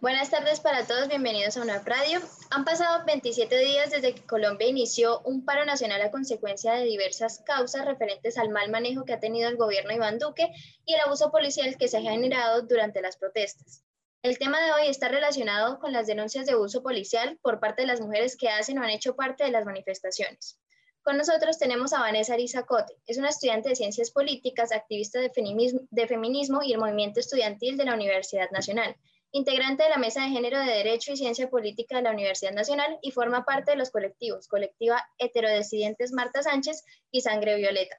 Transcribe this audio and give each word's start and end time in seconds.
Buenas 0.00 0.30
tardes 0.30 0.60
para 0.60 0.86
todos, 0.86 1.08
bienvenidos 1.08 1.58
a 1.58 1.62
una 1.62 1.78
radio. 1.80 2.22
Han 2.48 2.64
pasado 2.64 3.04
27 3.04 3.58
días 3.58 3.90
desde 3.90 4.14
que 4.14 4.24
Colombia 4.24 4.66
inició 4.66 5.20
un 5.26 5.44
paro 5.44 5.66
nacional 5.66 6.00
a 6.00 6.10
consecuencia 6.10 6.72
de 6.72 6.84
diversas 6.84 7.42
causas 7.44 7.84
referentes 7.84 8.38
al 8.38 8.48
mal 8.48 8.70
manejo 8.70 9.04
que 9.04 9.12
ha 9.12 9.20
tenido 9.20 9.50
el 9.50 9.58
gobierno 9.58 9.92
Iván 9.92 10.18
Duque 10.18 10.50
y 10.86 10.94
el 10.94 11.02
abuso 11.02 11.30
policial 11.30 11.76
que 11.76 11.86
se 11.86 11.98
ha 11.98 12.00
generado 12.00 12.62
durante 12.62 13.02
las 13.02 13.18
protestas. 13.18 13.84
El 14.22 14.38
tema 14.38 14.58
de 14.64 14.72
hoy 14.72 14.88
está 14.88 15.08
relacionado 15.08 15.78
con 15.80 15.92
las 15.92 16.06
denuncias 16.06 16.46
de 16.46 16.52
abuso 16.52 16.82
policial 16.82 17.38
por 17.42 17.60
parte 17.60 17.82
de 17.82 17.88
las 17.88 18.00
mujeres 18.00 18.38
que 18.38 18.48
hacen 18.48 18.78
o 18.78 18.82
han 18.82 18.88
hecho 18.88 19.16
parte 19.16 19.44
de 19.44 19.50
las 19.50 19.66
manifestaciones. 19.66 20.58
Con 21.02 21.18
nosotros 21.18 21.58
tenemos 21.58 21.92
a 21.92 22.00
Vanessa 22.00 22.32
Arizacote. 22.32 22.94
Es 23.06 23.18
una 23.18 23.28
estudiante 23.28 23.68
de 23.68 23.76
Ciencias 23.76 24.10
Políticas, 24.10 24.72
activista 24.72 25.20
de 25.20 26.06
feminismo 26.08 26.62
y 26.62 26.72
el 26.72 26.78
movimiento 26.78 27.20
estudiantil 27.20 27.76
de 27.76 27.84
la 27.84 27.94
Universidad 27.94 28.50
Nacional 28.50 28.96
integrante 29.32 29.84
de 29.84 29.90
la 29.90 29.98
Mesa 29.98 30.22
de 30.22 30.30
Género 30.30 30.58
de 30.58 30.72
Derecho 30.72 31.12
y 31.12 31.16
Ciencia 31.16 31.48
Política 31.48 31.96
de 31.96 32.02
la 32.02 32.10
Universidad 32.10 32.52
Nacional 32.52 32.98
y 33.02 33.12
forma 33.12 33.44
parte 33.44 33.72
de 33.72 33.76
los 33.76 33.90
colectivos 33.90 34.48
Colectiva 34.48 35.02
Heterodecidentes 35.18 36.12
Marta 36.12 36.42
Sánchez 36.42 36.84
y 37.10 37.20
Sangre 37.20 37.56
Violeta. 37.56 37.96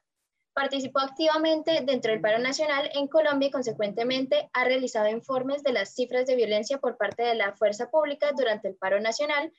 Participó 0.53 0.99
activamente 0.99 1.81
dentro 1.85 2.11
del 2.11 2.19
paro 2.19 2.39
nacional 2.39 2.89
en 2.93 3.07
Colombia 3.07 3.47
y 3.47 3.51
consecuentemente 3.51 4.49
ha 4.51 4.65
realizado 4.65 5.07
informes 5.07 5.63
de 5.63 5.71
las 5.71 5.95
cifras 5.95 6.25
de 6.25 6.35
violencia 6.35 6.79
por 6.79 6.97
parte 6.97 7.23
de 7.23 7.35
la 7.35 7.53
fuerza 7.53 7.89
pública 7.89 8.33
durante 8.35 8.67
el 8.67 8.75
paro 8.75 8.99
nacional. 8.99 9.53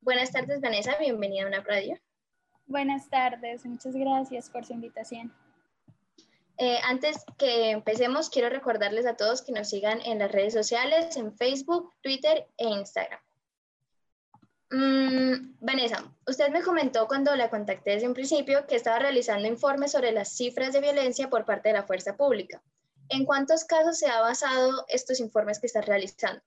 Buenas 0.00 0.30
tardes, 0.30 0.60
Vanessa, 0.60 0.96
bienvenida 1.00 1.44
a 1.44 1.48
una 1.48 1.62
radio. 1.62 1.98
Buenas 2.66 3.10
tardes, 3.10 3.66
muchas 3.66 3.94
gracias 3.94 4.48
por 4.50 4.64
su 4.64 4.74
invitación. 4.74 5.32
Eh, 6.60 6.80
antes 6.82 7.24
que 7.38 7.70
empecemos, 7.70 8.30
quiero 8.30 8.50
recordarles 8.50 9.06
a 9.06 9.16
todos 9.16 9.42
que 9.42 9.52
nos 9.52 9.68
sigan 9.68 10.00
en 10.04 10.18
las 10.18 10.32
redes 10.32 10.52
sociales, 10.52 11.16
en 11.16 11.32
Facebook, 11.36 11.94
Twitter 12.02 12.48
e 12.56 12.68
Instagram. 12.68 13.20
Mm, 14.70 15.54
Vanessa, 15.60 16.12
usted 16.26 16.50
me 16.50 16.62
comentó 16.62 17.06
cuando 17.06 17.34
la 17.36 17.48
contacté 17.48 17.92
desde 17.92 18.08
un 18.08 18.12
principio 18.12 18.66
que 18.66 18.74
estaba 18.74 18.98
realizando 18.98 19.46
informes 19.46 19.92
sobre 19.92 20.10
las 20.10 20.36
cifras 20.36 20.72
de 20.72 20.80
violencia 20.80 21.30
por 21.30 21.44
parte 21.44 21.68
de 21.68 21.74
la 21.74 21.84
fuerza 21.84 22.16
pública. 22.16 22.60
¿En 23.08 23.24
cuántos 23.24 23.64
casos 23.64 23.96
se 23.98 24.08
ha 24.08 24.20
basado 24.20 24.84
estos 24.88 25.20
informes 25.20 25.60
que 25.60 25.68
está 25.68 25.80
realizando? 25.80 26.42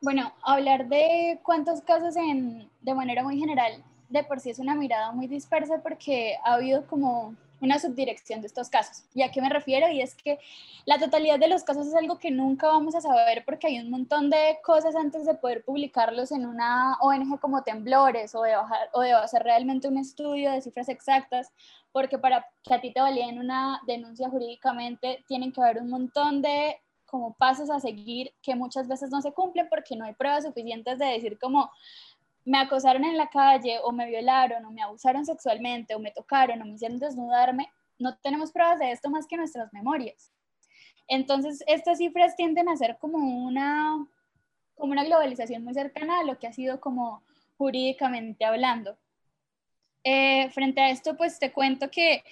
Bueno, 0.00 0.34
hablar 0.42 0.88
de 0.88 1.40
cuántos 1.44 1.80
casos 1.82 2.16
en, 2.16 2.68
de 2.80 2.94
manera 2.94 3.22
muy 3.22 3.38
general, 3.38 3.84
de 4.08 4.24
por 4.24 4.40
sí 4.40 4.50
es 4.50 4.58
una 4.58 4.74
mirada 4.74 5.12
muy 5.12 5.28
dispersa 5.28 5.80
porque 5.80 6.36
ha 6.44 6.54
habido 6.54 6.86
como 6.86 7.36
una 7.60 7.78
subdirección 7.78 8.40
de 8.40 8.46
estos 8.46 8.68
casos. 8.68 9.04
¿Y 9.14 9.22
a 9.22 9.30
qué 9.30 9.40
me 9.40 9.48
refiero? 9.48 9.88
Y 9.90 10.00
es 10.00 10.14
que 10.14 10.38
la 10.84 10.98
totalidad 10.98 11.38
de 11.38 11.48
los 11.48 11.64
casos 11.64 11.86
es 11.86 11.94
algo 11.94 12.18
que 12.18 12.30
nunca 12.30 12.68
vamos 12.68 12.94
a 12.94 13.00
saber 13.00 13.44
porque 13.44 13.66
hay 13.66 13.80
un 13.80 13.90
montón 13.90 14.30
de 14.30 14.58
cosas 14.62 14.94
antes 14.96 15.26
de 15.26 15.34
poder 15.34 15.64
publicarlos 15.64 16.32
en 16.32 16.46
una 16.46 16.96
ONG 17.00 17.40
como 17.40 17.62
Temblores 17.62 18.34
o 18.34 18.42
de, 18.42 19.12
hacer 19.12 19.42
realmente 19.42 19.88
un 19.88 19.98
estudio 19.98 20.50
de 20.50 20.62
cifras 20.62 20.88
exactas, 20.88 21.50
porque 21.92 22.18
para 22.18 22.46
que 22.62 22.74
a 22.74 22.80
ti 22.80 22.92
te 22.92 23.00
validen 23.00 23.38
una 23.38 23.80
denuncia 23.86 24.28
jurídicamente 24.28 25.24
tienen 25.26 25.52
que 25.52 25.60
haber 25.60 25.78
un 25.78 25.90
montón 25.90 26.42
de 26.42 26.80
como 27.06 27.32
pasos 27.34 27.70
a 27.70 27.80
seguir 27.80 28.34
que 28.42 28.54
muchas 28.54 28.86
veces 28.86 29.10
no 29.10 29.22
se 29.22 29.32
cumplen 29.32 29.66
porque 29.70 29.96
no 29.96 30.04
hay 30.04 30.12
pruebas 30.12 30.44
suficientes 30.44 30.98
de 30.98 31.06
decir 31.06 31.38
como 31.38 31.70
me 32.44 32.58
acosaron 32.58 33.04
en 33.04 33.16
la 33.16 33.28
calle 33.28 33.78
o 33.82 33.92
me 33.92 34.06
violaron 34.06 34.64
o 34.64 34.70
me 34.70 34.82
abusaron 34.82 35.24
sexualmente 35.26 35.94
o 35.94 35.98
me 35.98 36.10
tocaron 36.10 36.62
o 36.62 36.64
me 36.64 36.72
hicieron 36.72 36.98
desnudarme, 36.98 37.70
no 37.98 38.16
tenemos 38.18 38.52
pruebas 38.52 38.78
de 38.78 38.92
esto 38.92 39.10
más 39.10 39.26
que 39.26 39.36
nuestras 39.36 39.72
memorias. 39.72 40.32
Entonces, 41.08 41.64
estas 41.66 41.98
cifras 41.98 42.36
tienden 42.36 42.68
a 42.68 42.76
ser 42.76 42.98
como 42.98 43.18
una, 43.18 44.06
como 44.76 44.92
una 44.92 45.04
globalización 45.04 45.64
muy 45.64 45.74
cercana 45.74 46.20
a 46.20 46.24
lo 46.24 46.38
que 46.38 46.46
ha 46.46 46.52
sido 46.52 46.80
como 46.80 47.22
jurídicamente 47.56 48.44
hablando. 48.44 48.96
Eh, 50.04 50.48
frente 50.50 50.80
a 50.80 50.90
esto, 50.90 51.16
pues 51.16 51.38
te 51.38 51.52
cuento 51.52 51.90
que 51.90 52.22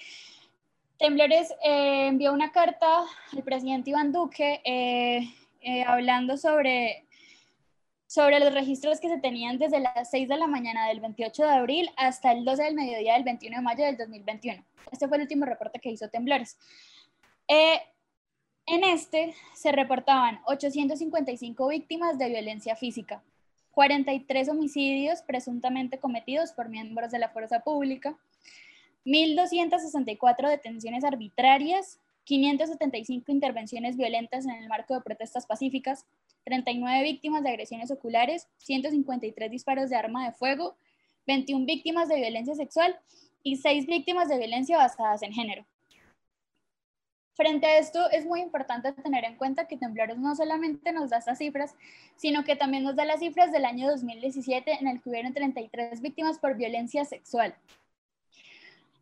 Temblores 0.97 1.51
eh, 1.63 2.07
envió 2.07 2.33
una 2.33 2.51
carta 2.51 3.03
al 3.33 3.43
presidente 3.43 3.91
Iván 3.91 4.11
Duque 4.11 4.61
eh, 4.63 5.83
hablando 5.85 6.37
sobre 6.37 7.06
sobre 8.07 8.39
los 8.39 8.53
registros 8.53 8.99
que 9.01 9.09
se 9.09 9.19
tenían 9.19 9.59
desde 9.59 9.81
las 9.81 10.09
6 10.09 10.29
de 10.29 10.37
la 10.37 10.47
mañana 10.47 10.87
del 10.87 11.01
28 11.01 11.43
de 11.43 11.49
abril 11.49 11.89
hasta 11.97 12.31
el 12.31 12.45
12 12.45 12.63
del 12.63 12.75
mediodía 12.75 13.13
del 13.13 13.23
21 13.23 13.57
de 13.57 13.61
mayo 13.61 13.85
del 13.85 13.97
2021. 13.97 14.63
Este 14.91 15.07
fue 15.07 15.17
el 15.17 15.23
último 15.23 15.45
reporte 15.45 15.79
que 15.79 15.91
hizo 15.91 16.07
Temblores. 16.07 16.57
Eh, 17.49 17.81
en 18.65 18.83
este 18.83 19.33
se 19.53 19.71
reportaban 19.71 20.39
855 20.45 21.67
víctimas 21.67 22.17
de 22.17 22.29
violencia 22.29 22.75
física, 22.75 23.21
43 23.71 24.49
homicidios 24.49 25.21
presuntamente 25.21 25.99
cometidos 25.99 26.53
por 26.53 26.69
miembros 26.69 27.11
de 27.11 27.19
la 27.19 27.29
fuerza 27.29 27.59
pública, 27.59 28.17
1.264 29.05 30.49
detenciones 30.49 31.03
arbitrarias, 31.03 31.99
575 32.23 33.31
intervenciones 33.31 33.95
violentas 33.95 34.45
en 34.45 34.51
el 34.51 34.67
marco 34.67 34.93
de 34.93 35.01
protestas 35.01 35.45
pacíficas, 35.45 36.05
39 36.47 37.03
víctimas 37.03 37.43
de 37.43 37.49
agresiones 37.49 37.91
oculares, 37.91 38.47
153 38.59 39.51
disparos 39.51 39.89
de 39.89 39.97
arma 39.97 40.25
de 40.25 40.31
fuego, 40.31 40.77
21 41.25 41.65
víctimas 41.65 42.07
de 42.07 42.15
violencia 42.15 42.55
sexual 42.55 42.97
y 43.43 43.57
6 43.57 43.85
víctimas 43.85 44.29
de 44.29 44.37
violencia 44.37 44.77
basadas 44.77 45.23
en 45.23 45.33
género. 45.33 45.65
Frente 47.33 47.67
a 47.67 47.77
esto, 47.77 48.09
es 48.11 48.25
muy 48.25 48.39
importante 48.39 48.93
tener 48.93 49.25
en 49.25 49.35
cuenta 49.35 49.67
que 49.67 49.75
Temblores 49.75 50.17
no 50.17 50.35
solamente 50.37 50.93
nos 50.93 51.09
da 51.09 51.17
estas 51.17 51.37
cifras, 51.37 51.75
sino 52.15 52.45
que 52.45 52.55
también 52.55 52.83
nos 52.83 52.95
da 52.95 53.03
las 53.03 53.19
cifras 53.19 53.51
del 53.51 53.65
año 53.65 53.89
2017 53.89 54.71
en 54.79 54.87
el 54.87 55.01
que 55.01 55.09
hubieron 55.09 55.33
33 55.33 55.99
víctimas 56.01 56.39
por 56.39 56.55
violencia 56.55 57.03
sexual. 57.03 57.55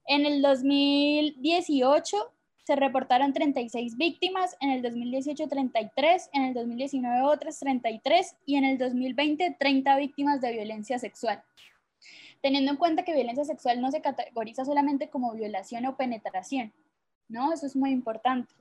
En 0.08 0.26
el 0.26 0.42
2018 0.42 2.35
se 2.66 2.76
reportaron 2.76 3.32
36 3.32 3.96
víctimas, 3.96 4.58
en 4.60 4.72
el 4.72 4.82
2018 4.82 5.48
33, 5.48 6.30
en 6.34 6.46
el 6.46 6.54
2019 6.56 7.22
otras 7.22 7.60
33 7.60 8.36
y 8.48 8.56
en 8.56 8.66
el 8.66 8.80
2020 8.80 9.56
30 9.60 9.98
víctimas 9.98 10.42
de 10.42 10.52
violencia 10.52 10.98
sexual. 10.98 11.44
Teniendo 12.42 12.72
en 12.72 12.78
cuenta 12.78 13.04
que 13.04 13.14
violencia 13.14 13.46
sexual 13.46 13.82
no 13.82 13.92
se 13.92 14.02
categoriza 14.02 14.66
solamente 14.66 15.10
como 15.10 15.34
violación 15.34 15.86
o 15.86 15.96
penetración, 15.96 16.74
¿no? 17.28 17.54
Eso 17.54 17.68
es 17.68 17.76
muy 17.76 17.92
importante. 17.92 18.52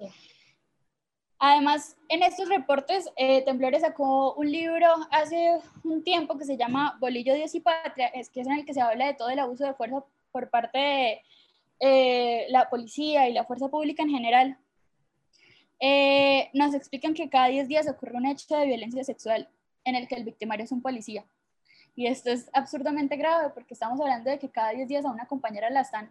Además, 1.38 1.96
en 2.10 2.22
estos 2.22 2.50
reportes, 2.50 3.10
eh, 3.16 3.42
Temblores 3.42 3.80
sacó 3.80 4.34
un 4.34 4.52
libro 4.52 4.86
hace 5.10 5.58
un 5.82 6.04
tiempo 6.04 6.36
que 6.36 6.44
se 6.44 6.58
llama 6.58 6.98
Bolillo, 7.00 7.34
Dios 7.34 7.54
y 7.54 7.60
Patria, 7.60 8.08
es 8.08 8.28
que 8.28 8.42
es 8.42 8.46
en 8.46 8.52
el 8.52 8.66
que 8.66 8.74
se 8.74 8.82
habla 8.82 9.06
de 9.06 9.14
todo 9.14 9.30
el 9.30 9.38
abuso 9.38 9.64
de 9.64 9.72
fuerza 9.72 10.04
por 10.30 10.50
parte 10.50 10.78
de 10.78 11.22
eh, 11.80 12.46
la 12.48 12.68
policía 12.70 13.28
y 13.28 13.32
la 13.32 13.44
fuerza 13.44 13.68
pública 13.68 14.02
en 14.02 14.10
general, 14.10 14.58
eh, 15.80 16.50
nos 16.54 16.74
explican 16.74 17.14
que 17.14 17.28
cada 17.28 17.48
10 17.48 17.68
días 17.68 17.88
ocurre 17.88 18.16
un 18.16 18.26
hecho 18.26 18.56
de 18.56 18.66
violencia 18.66 19.04
sexual 19.04 19.48
en 19.84 19.96
el 19.96 20.08
que 20.08 20.14
el 20.14 20.24
victimario 20.24 20.64
es 20.64 20.72
un 20.72 20.82
policía. 20.82 21.24
Y 21.96 22.06
esto 22.06 22.30
es 22.30 22.48
absurdamente 22.52 23.16
grave 23.16 23.50
porque 23.50 23.74
estamos 23.74 24.00
hablando 24.00 24.30
de 24.30 24.38
que 24.38 24.48
cada 24.48 24.70
10 24.70 24.88
días 24.88 25.04
a 25.04 25.10
una 25.10 25.26
compañera 25.26 25.70
la 25.70 25.82
están 25.82 26.10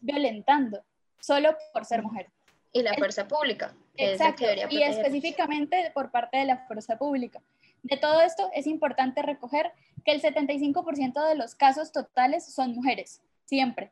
violentando 0.00 0.82
solo 1.20 1.56
por 1.72 1.84
ser 1.84 2.02
mujer. 2.02 2.28
Y 2.72 2.82
la 2.82 2.94
fuerza 2.94 3.26
pública. 3.26 3.74
Exacto, 3.96 4.44
y 4.70 4.82
específicamente 4.82 5.90
por 5.94 6.10
parte 6.10 6.38
de 6.38 6.44
la 6.44 6.58
fuerza 6.66 6.96
pública. 6.96 7.40
De 7.82 7.96
todo 7.96 8.20
esto 8.20 8.50
es 8.54 8.66
importante 8.66 9.22
recoger 9.22 9.72
que 10.04 10.12
el 10.12 10.22
75% 10.22 11.28
de 11.28 11.34
los 11.34 11.54
casos 11.54 11.92
totales 11.92 12.44
son 12.44 12.72
mujeres, 12.72 13.20
siempre 13.46 13.90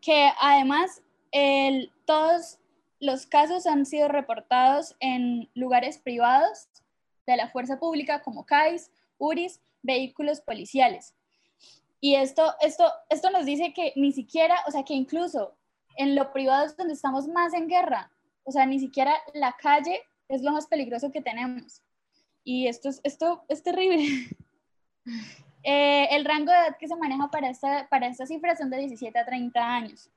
que 0.00 0.30
además 0.40 1.02
todos 2.04 2.58
los 3.00 3.26
casos 3.26 3.66
han 3.66 3.84
sido 3.84 4.08
reportados 4.08 4.96
en 5.00 5.50
lugares 5.54 5.98
privados 5.98 6.68
de 7.26 7.36
la 7.36 7.48
fuerza 7.50 7.78
pública 7.78 8.22
como 8.22 8.46
CAIS, 8.46 8.90
URIS, 9.18 9.60
vehículos 9.82 10.40
policiales. 10.40 11.14
Y 12.00 12.14
esto, 12.14 12.54
esto, 12.60 12.90
esto 13.10 13.30
nos 13.30 13.44
dice 13.46 13.72
que 13.72 13.92
ni 13.96 14.12
siquiera, 14.12 14.56
o 14.66 14.70
sea, 14.70 14.84
que 14.84 14.94
incluso 14.94 15.54
en 15.96 16.14
lo 16.14 16.32
privado 16.32 16.66
es 16.66 16.76
donde 16.76 16.94
estamos 16.94 17.26
más 17.26 17.54
en 17.54 17.68
guerra, 17.68 18.10
o 18.44 18.52
sea, 18.52 18.66
ni 18.66 18.78
siquiera 18.78 19.14
la 19.34 19.56
calle 19.60 20.02
es 20.28 20.42
lo 20.42 20.52
más 20.52 20.66
peligroso 20.66 21.10
que 21.10 21.22
tenemos. 21.22 21.82
Y 22.44 22.68
esto 22.68 22.88
es, 22.88 23.00
esto 23.02 23.44
es 23.48 23.62
terrible. 23.62 24.06
Eh, 25.68 26.06
el 26.14 26.24
rango 26.24 26.52
de 26.52 26.58
edad 26.58 26.76
que 26.78 26.86
se 26.86 26.94
maneja 26.94 27.28
para 27.28 27.50
esta, 27.50 27.88
para 27.88 28.06
esta 28.06 28.24
cifra 28.24 28.54
son 28.54 28.70
de 28.70 28.78
17 28.78 29.18
a 29.18 29.26
30 29.26 29.60
años. 29.60 30.08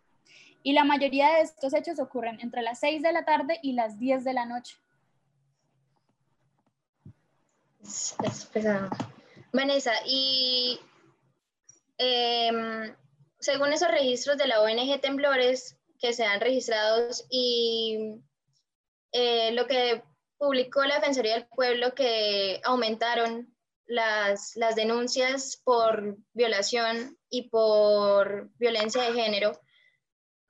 Y 0.61 0.73
la 0.73 0.83
mayoría 0.83 1.33
de 1.33 1.41
estos 1.41 1.73
hechos 1.73 1.99
ocurren 1.99 2.39
entre 2.39 2.61
las 2.61 2.79
6 2.81 3.01
de 3.01 3.11
la 3.11 3.25
tarde 3.25 3.59
y 3.63 3.73
las 3.73 3.97
10 3.97 4.23
de 4.25 4.33
la 4.33 4.45
noche. 4.45 4.77
Es, 7.83 8.15
pesado. 8.53 8.91
Vanessa, 9.51 9.93
y 10.05 10.79
em, 11.97 12.93
según 13.39 13.73
esos 13.73 13.89
registros 13.89 14.37
de 14.37 14.45
la 14.45 14.61
ONG 14.61 15.01
Temblores 15.01 15.75
que 15.99 16.13
se 16.13 16.25
han 16.25 16.41
registrado 16.41 17.09
y 17.31 18.21
eh, 19.13 19.51
lo 19.53 19.65
que 19.65 20.03
publicó 20.37 20.83
la 20.85 20.99
Defensoría 20.99 21.33
del 21.33 21.47
Pueblo 21.47 21.95
que 21.95 22.61
aumentaron 22.63 23.51
las, 23.89 24.55
las 24.55 24.75
denuncias 24.75 25.59
por 25.63 26.17
violación 26.33 27.17
y 27.29 27.49
por 27.49 28.49
violencia 28.57 29.01
de 29.01 29.13
género. 29.13 29.59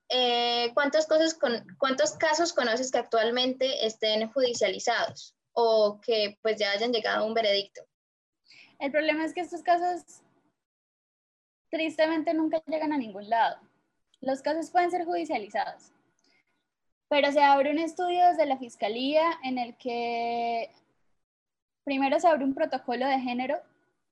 Eh, 0.10 0.72
¿cuántos, 0.74 1.08
cosas 1.08 1.34
con, 1.34 1.66
¿Cuántos 1.78 2.14
casos 2.14 2.52
conoces 2.52 2.92
que 2.92 2.98
actualmente 2.98 3.86
estén 3.86 4.30
judicializados 4.32 5.36
o 5.54 6.02
que 6.02 6.38
pues 6.42 6.58
ya 6.58 6.72
hayan 6.72 6.92
llegado 6.92 7.24
a 7.24 7.28
un 7.28 7.34
veredicto? 7.34 7.82
El 8.78 8.92
problema 8.92 9.24
es 9.24 9.34
que 9.34 9.42
estos 9.42 9.64
casos 9.64 10.22
tristemente 11.70 12.34
nunca 12.34 12.62
llegan 12.68 12.92
a 12.92 12.98
ningún 12.98 13.30
lado. 13.30 13.58
Los 14.20 14.42
casos 14.42 14.70
pueden 14.70 14.92
ser 14.92 15.06
judicializados, 15.06 15.94
pero 17.08 17.32
se 17.32 17.42
abre 17.42 17.72
un 17.72 17.80
estudio 17.80 18.26
desde 18.28 18.46
la 18.46 18.58
Fiscalía 18.58 19.40
en 19.44 19.58
el 19.58 19.78
que 19.78 20.72
primero 21.90 22.20
se 22.20 22.28
abre 22.28 22.46
un 22.46 22.54
protocolo 22.54 23.08
de 23.08 23.20
género 23.20 23.58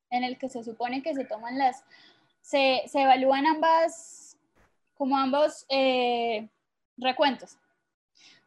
en 0.10 0.24
el 0.24 0.40
que 0.40 0.50
se 0.50 0.64
supone 0.64 1.04
que 1.04 1.14
se 1.14 1.26
toman 1.26 1.60
las, 1.60 1.84
se, 2.42 2.82
se 2.88 3.04
evalúan 3.04 3.46
ambas, 3.46 4.36
como 4.96 5.16
ambos 5.16 5.64
eh, 5.70 6.50
recuentos. 6.98 7.56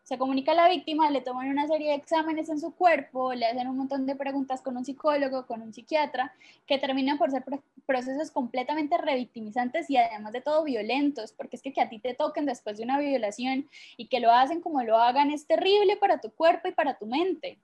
Se 0.03 0.19
comunica 0.19 0.51
a 0.51 0.57
la 0.57 0.69
víctima, 0.69 1.09
le 1.11 1.21
toman 1.21 1.49
una 1.49 1.69
serie 1.69 1.91
de 1.91 1.95
exámenes 1.95 2.49
en 2.49 2.59
su 2.59 2.75
cuerpo, 2.75 3.33
le 3.33 3.47
hacen 3.47 3.69
un 3.69 3.77
montón 3.77 4.05
de 4.05 4.17
preguntas 4.17 4.63
con 4.63 4.77
un 4.77 4.85
psicólogo, 4.85 5.47
con 5.47 5.63
un 5.63 5.73
psiquiatra, 5.73 6.35
que 6.67 6.79
terminan 6.79 7.17
por 7.17 7.31
ser 7.31 7.45
procesos 7.87 8.33
completamente 8.33 8.99
revictimizantes 8.99 9.89
y 9.89 9.97
además 9.97 10.33
de 10.33 10.41
todo 10.41 10.65
violentos, 10.65 11.33
porque 11.35 11.55
es 11.55 11.63
que 11.63 11.73
que 11.73 11.83
a 11.83 11.89
ti 11.89 12.01
te 12.01 12.15
toquen 12.15 12.47
después 12.47 12.79
de 12.79 12.83
una 12.83 12.99
violación 12.99 13.69
y 13.97 14.09
que 14.09 14.19
lo 14.19 14.33
hacen 14.33 14.61
como 14.61 14.83
lo 14.83 14.97
hagan 14.97 15.31
es 15.31 15.47
terrible 15.47 15.97
para 15.99 16.21
tu 16.21 16.33
cuerpo 16.33 16.67
y 16.67 16.73
para 16.73 16.99
tu 16.99 17.07
mente. 17.07 17.61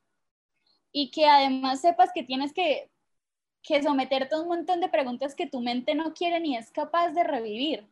Y 0.92 1.10
que 1.10 1.26
además 1.26 1.80
sepas 1.80 2.10
que 2.14 2.22
tienes 2.22 2.52
que, 2.52 2.88
que 3.62 3.82
someterte 3.82 4.34
a 4.34 4.40
un 4.40 4.48
montón 4.48 4.80
de 4.80 4.88
preguntas 4.88 5.34
que 5.34 5.46
tu 5.46 5.60
mente 5.60 5.94
no 5.94 6.14
quiere 6.14 6.40
ni 6.40 6.56
es 6.56 6.70
capaz 6.70 7.10
de 7.10 7.24
revivir. 7.24 7.86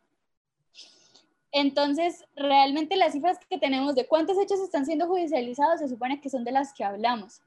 Entonces, 1.53 2.25
realmente 2.35 2.97
las 2.97 3.13
cifras 3.13 3.39
que 3.49 3.59
tenemos 3.59 3.95
de 3.95 4.09
cuántos 4.09 4.37
hechos 4.39 4.59
están 4.61 4.87
siendo 4.87 5.07
judicializados 5.07 5.79
se 5.79 5.89
supone 5.89 6.21
que 6.21 6.29
son 6.29 6.43
de 6.43 6.51
las 6.51 6.73
que 6.73 6.83
hablamos. 6.83 7.43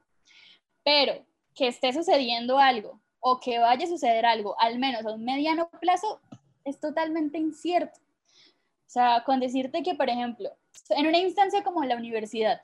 Pero 0.84 1.26
que 1.54 1.68
esté 1.68 1.92
sucediendo 1.92 2.58
algo 2.58 3.02
o 3.20 3.40
que 3.40 3.60
vaya 3.60 3.86
a 3.86 3.90
suceder 3.90 4.26
algo, 4.26 4.56
al 4.60 4.80
menos 4.80 5.06
a 5.06 5.12
un 5.12 5.26
mediano 5.26 5.70
plazo, 5.82 6.22
es 6.64 6.80
totalmente 6.80 7.38
incierto. 7.38 8.00
O 8.00 8.90
sea, 8.90 9.24
con 9.26 9.42
decirte 9.42 9.84
que, 9.84 9.96
por 9.96 10.10
ejemplo, 10.10 10.52
en 10.92 11.08
una 11.08 11.18
instancia 11.18 11.64
como 11.64 11.84
la 11.84 11.98
universidad, 11.98 12.62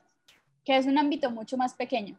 que 0.63 0.77
es 0.77 0.85
un 0.85 0.97
ámbito 0.97 1.31
mucho 1.31 1.57
más 1.57 1.73
pequeño, 1.73 2.17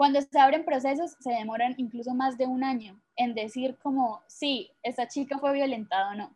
cuando 0.00 0.18
se 0.22 0.38
abren 0.38 0.64
procesos 0.64 1.14
se 1.20 1.28
demoran 1.28 1.74
incluso 1.76 2.14
más 2.14 2.38
de 2.38 2.46
un 2.46 2.64
año 2.64 2.98
en 3.16 3.34
decir 3.34 3.76
como, 3.76 4.22
sí, 4.28 4.70
esta 4.82 5.06
chica 5.06 5.38
fue 5.38 5.52
violentada 5.52 6.12
o 6.12 6.14
no. 6.14 6.34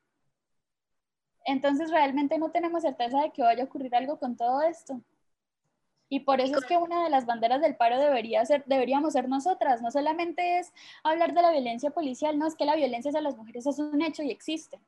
Entonces 1.46 1.90
realmente 1.90 2.36
no 2.36 2.50
tenemos 2.50 2.82
certeza 2.82 3.22
de 3.22 3.30
que 3.30 3.40
vaya 3.40 3.62
a 3.62 3.64
ocurrir 3.64 3.96
algo 3.96 4.18
con 4.18 4.36
todo 4.36 4.60
esto. 4.60 5.00
Y 6.10 6.20
por 6.20 6.42
eso 6.42 6.58
es 6.58 6.66
que 6.66 6.76
una 6.76 7.04
de 7.04 7.08
las 7.08 7.24
banderas 7.24 7.62
del 7.62 7.74
paro 7.74 7.98
debería 7.98 8.44
ser, 8.44 8.66
deberíamos 8.66 9.14
ser 9.14 9.30
nosotras. 9.30 9.80
No 9.80 9.90
solamente 9.90 10.58
es 10.58 10.70
hablar 11.02 11.32
de 11.32 11.40
la 11.40 11.50
violencia 11.50 11.88
policial, 11.88 12.38
no 12.38 12.46
es 12.46 12.56
que 12.56 12.66
la 12.66 12.76
violencia 12.76 13.08
hacia 13.08 13.22
las 13.22 13.34
mujeres 13.34 13.66
es 13.66 13.78
un 13.78 14.02
hecho 14.02 14.22
y 14.22 14.30
existe. 14.30 14.78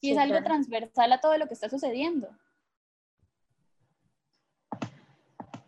Y 0.00 0.10
es 0.10 0.18
algo 0.18 0.42
transversal 0.42 1.12
a 1.12 1.20
todo 1.20 1.38
lo 1.38 1.46
que 1.46 1.54
está 1.54 1.68
sucediendo. 1.68 2.28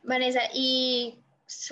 Vanessa, 0.03 0.41
¿y 0.53 1.23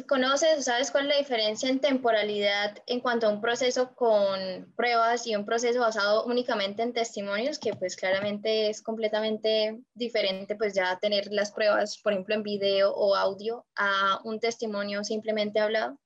conoces 0.07 0.59
o 0.59 0.63
sabes 0.63 0.91
cuál 0.91 1.05
es 1.05 1.09
la 1.11 1.19
diferencia 1.19 1.69
en 1.69 1.81
temporalidad 1.81 2.83
en 2.87 3.01
cuanto 3.01 3.27
a 3.27 3.31
un 3.31 3.41
proceso 3.41 3.95
con 3.95 4.73
pruebas 4.75 5.27
y 5.27 5.37
un 5.37 5.45
proceso 5.45 5.81
basado 5.81 6.25
únicamente 6.25 6.83
en 6.83 6.95
testimonios, 6.95 7.59
que 7.59 7.75
pues 7.75 7.95
claramente 7.95 8.71
es 8.71 8.81
completamente 8.81 9.79
diferente 9.95 10.57
pues 10.57 10.75
ya 10.75 10.99
tener 10.99 11.31
las 11.31 11.53
pruebas, 11.53 11.99
por 11.99 12.13
ejemplo, 12.13 12.35
en 12.35 12.43
video 12.43 12.95
o 12.95 13.15
audio, 13.15 13.67
a 13.77 14.21
un 14.25 14.41
testimonio 14.41 15.05
simplemente 15.05 15.61
hablado? 15.61 15.99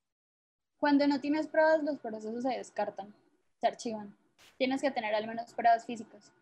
Cuando 0.79 1.07
no 1.07 1.21
tienes 1.21 1.47
pruebas, 1.47 1.83
los 1.85 1.99
procesos 1.99 2.43
se 2.43 2.57
descartan, 2.57 3.15
se 3.61 3.67
archivan. 3.67 4.17
Tienes 4.57 4.81
que 4.81 4.91
tener 4.91 5.15
al 5.15 5.27
menos 5.27 5.53
pruebas 5.55 5.85
físicas. 5.85 6.33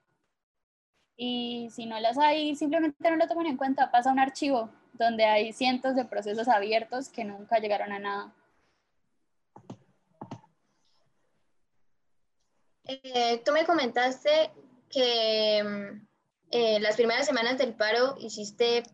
Y 1.20 1.69
si 1.73 1.85
no 1.85 1.99
las 1.99 2.17
hay, 2.17 2.55
simplemente 2.55 3.11
no 3.11 3.17
lo 3.17 3.26
toman 3.26 3.47
en 3.47 3.56
cuenta, 3.56 3.91
pasa 3.91 4.12
un 4.12 4.20
archivo 4.20 4.70
donde 4.93 5.25
hay 5.25 5.53
cientos 5.53 5.97
de 5.97 6.05
procesos 6.05 6.47
abiertos 6.47 7.09
que 7.09 7.25
nunca 7.25 7.59
llegaron 7.59 7.91
a 7.91 7.99
nada. 7.99 8.32
Eh, 12.85 13.43
tú 13.44 13.50
me 13.50 13.67
comentaste 13.67 14.53
que 14.88 15.62
mm, 15.65 16.06
eh, 16.53 16.79
las 16.79 16.94
primeras 16.94 17.26
semanas 17.26 17.59
del 17.59 17.75
paro 17.75 18.17
hiciste 18.21 18.85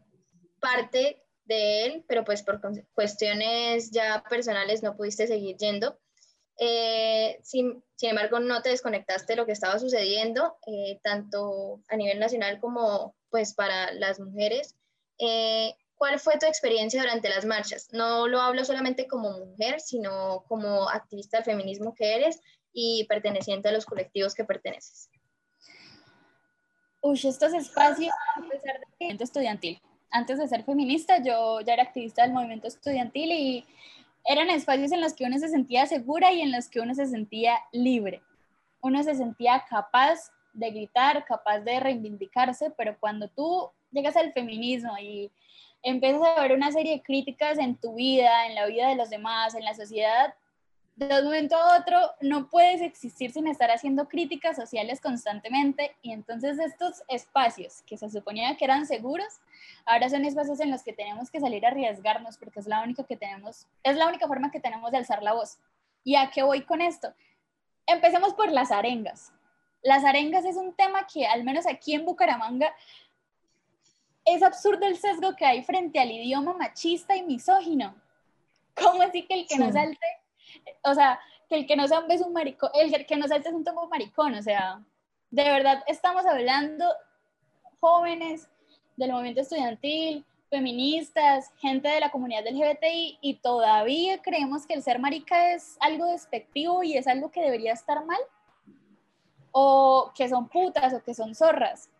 parte 0.60 1.22
de 1.44 1.84
él, 1.84 2.04
pero 2.08 2.24
pues 2.24 2.42
por 2.42 2.58
cuestiones 2.94 3.90
ya 3.90 4.24
personales 4.30 4.82
no 4.82 4.96
pudiste 4.96 5.26
seguir 5.26 5.58
yendo. 5.58 5.98
Eh, 6.58 7.38
sin, 7.42 7.82
sin, 7.96 8.10
embargo, 8.10 8.38
no 8.40 8.62
te 8.62 8.70
desconectaste 8.70 9.32
de 9.32 9.36
lo 9.36 9.46
que 9.46 9.52
estaba 9.52 9.78
sucediendo, 9.78 10.56
tanto 11.02 11.80
a 11.88 11.96
nivel 11.96 12.18
nacional 12.18 12.60
como 12.60 13.14
pues 13.30 13.54
para 13.54 13.92
las 13.92 14.20
mujeres. 14.20 14.76
¿Cuál 15.96 16.18
fue 16.18 16.38
tu 16.38 16.46
experiencia 16.46 17.00
durante 17.00 17.28
las 17.28 17.44
marchas? 17.44 17.88
No 17.92 18.26
lo 18.26 18.40
hablo 18.40 18.64
solamente 18.64 19.06
como 19.06 19.30
mujer, 19.30 19.80
sino 19.80 20.44
como 20.48 20.88
activista 20.88 21.38
del 21.38 21.44
feminismo 21.44 21.94
que 21.94 22.16
eres 22.16 22.40
y 22.72 23.04
perteneciente 23.04 23.68
a 23.68 23.72
los 23.72 23.86
colectivos 23.86 24.34
que 24.34 24.44
perteneces. 24.44 25.08
Uy, 27.00 27.20
estos 27.22 27.54
espacios, 27.54 28.12
a 28.36 28.48
pesar 28.48 28.80
del 28.80 28.88
movimiento 28.90 29.24
estudiantil. 29.24 29.80
Antes 30.10 30.38
de 30.38 30.48
ser 30.48 30.64
feminista, 30.64 31.22
yo 31.22 31.60
ya 31.60 31.74
era 31.74 31.84
activista 31.84 32.22
del 32.22 32.32
movimiento 32.32 32.66
estudiantil 32.66 33.32
y 33.32 33.66
eran 34.24 34.50
espacios 34.50 34.92
en 34.92 35.00
los 35.00 35.12
que 35.12 35.24
uno 35.24 35.38
se 35.38 35.48
sentía 35.48 35.86
segura 35.86 36.32
y 36.32 36.40
en 36.40 36.52
los 36.52 36.68
que 36.68 36.80
uno 36.80 36.94
se 36.94 37.06
sentía 37.06 37.58
libre. 37.72 38.22
Uno 38.80 39.02
se 39.02 39.14
sentía 39.14 39.64
capaz 39.68 40.30
de 40.52 40.70
gritar, 40.70 41.24
capaz 41.24 41.60
de 41.60 41.80
reivindicarse, 41.80 42.70
pero 42.76 42.96
cuando 42.98 43.28
tú 43.28 43.70
llegas 43.90 44.16
al 44.16 44.32
feminismo 44.32 44.96
y 44.98 45.30
empiezas 45.82 46.22
a 46.22 46.40
ver 46.40 46.52
una 46.52 46.72
serie 46.72 46.92
de 46.92 47.02
críticas 47.02 47.58
en 47.58 47.76
tu 47.76 47.94
vida, 47.94 48.46
en 48.46 48.54
la 48.54 48.66
vida 48.66 48.88
de 48.88 48.96
los 48.96 49.10
demás, 49.10 49.54
en 49.54 49.64
la 49.64 49.74
sociedad, 49.74 50.34
de 50.96 51.18
un 51.18 51.24
momento 51.24 51.56
a 51.56 51.76
otro 51.78 51.98
no 52.20 52.48
puedes 52.48 52.80
existir 52.80 53.32
sin 53.32 53.48
estar 53.48 53.70
haciendo 53.70 54.08
críticas 54.08 54.56
sociales 54.56 55.00
constantemente 55.00 55.96
y 56.02 56.12
entonces 56.12 56.58
estos 56.58 57.02
espacios 57.08 57.82
que 57.82 57.96
se 57.96 58.08
suponía 58.10 58.56
que 58.56 58.64
eran 58.64 58.86
seguros, 58.86 59.40
ahora 59.86 60.08
son 60.08 60.24
espacios 60.24 60.60
en 60.60 60.70
los 60.70 60.84
que 60.84 60.92
tenemos 60.92 61.30
que 61.30 61.40
salir 61.40 61.64
a 61.66 61.70
arriesgarnos 61.70 62.38
porque 62.38 62.60
es 62.60 62.66
la 62.66 62.82
única 62.82 63.02
que 63.04 63.16
tenemos, 63.16 63.66
es 63.82 63.96
la 63.96 64.06
única 64.06 64.28
forma 64.28 64.52
que 64.52 64.60
tenemos 64.60 64.92
de 64.92 64.98
alzar 64.98 65.22
la 65.22 65.32
voz. 65.32 65.58
¿Y 66.04 66.14
a 66.14 66.30
qué 66.30 66.42
voy 66.42 66.62
con 66.62 66.80
esto? 66.80 67.12
Empecemos 67.86 68.34
por 68.34 68.52
las 68.52 68.70
arengas. 68.70 69.32
Las 69.82 70.04
arengas 70.04 70.44
es 70.44 70.56
un 70.56 70.74
tema 70.74 71.06
que 71.12 71.26
al 71.26 71.42
menos 71.42 71.66
aquí 71.66 71.94
en 71.94 72.04
Bucaramanga 72.04 72.72
es 74.24 74.42
absurdo 74.42 74.86
el 74.86 74.96
sesgo 74.96 75.34
que 75.34 75.44
hay 75.44 75.62
frente 75.64 75.98
al 75.98 76.12
idioma 76.12 76.54
machista 76.54 77.16
y 77.16 77.22
misógino. 77.22 77.94
¿Cómo 78.74 79.02
así 79.02 79.22
que 79.26 79.34
el 79.34 79.46
que 79.46 79.58
no 79.58 79.70
salte, 79.72 80.06
o 80.82 80.94
sea, 80.94 81.20
que 81.48 81.56
el 81.56 81.66
que 81.66 81.76
no 81.76 81.86
salte 81.88 82.14
es 82.14 82.20
un 82.20 82.32
maricón, 82.32 82.70
el 82.74 83.06
que 83.06 83.16
no 83.16 83.28
salte 83.28 83.48
es 83.48 83.54
un 83.54 83.64
tomo 83.64 83.86
maricón, 83.88 84.34
o 84.34 84.42
sea, 84.42 84.82
de 85.30 85.44
verdad 85.44 85.82
estamos 85.86 86.24
hablando 86.26 86.86
jóvenes 87.80 88.48
del 88.96 89.12
movimiento 89.12 89.42
estudiantil, 89.42 90.24
feministas, 90.48 91.52
gente 91.58 91.88
de 91.88 92.00
la 92.00 92.10
comunidad 92.10 92.46
LGBTI 92.46 93.18
y 93.20 93.34
todavía 93.34 94.22
creemos 94.22 94.66
que 94.66 94.74
el 94.74 94.82
ser 94.82 94.98
marica 94.98 95.52
es 95.52 95.76
algo 95.80 96.06
despectivo 96.06 96.82
y 96.82 96.96
es 96.96 97.06
algo 97.06 97.30
que 97.30 97.42
debería 97.42 97.72
estar 97.72 98.04
mal 98.04 98.20
o 99.50 100.12
que 100.14 100.28
son 100.28 100.48
putas 100.48 100.94
o 100.94 101.02
que 101.02 101.14
son 101.14 101.34
zorras 101.34 101.90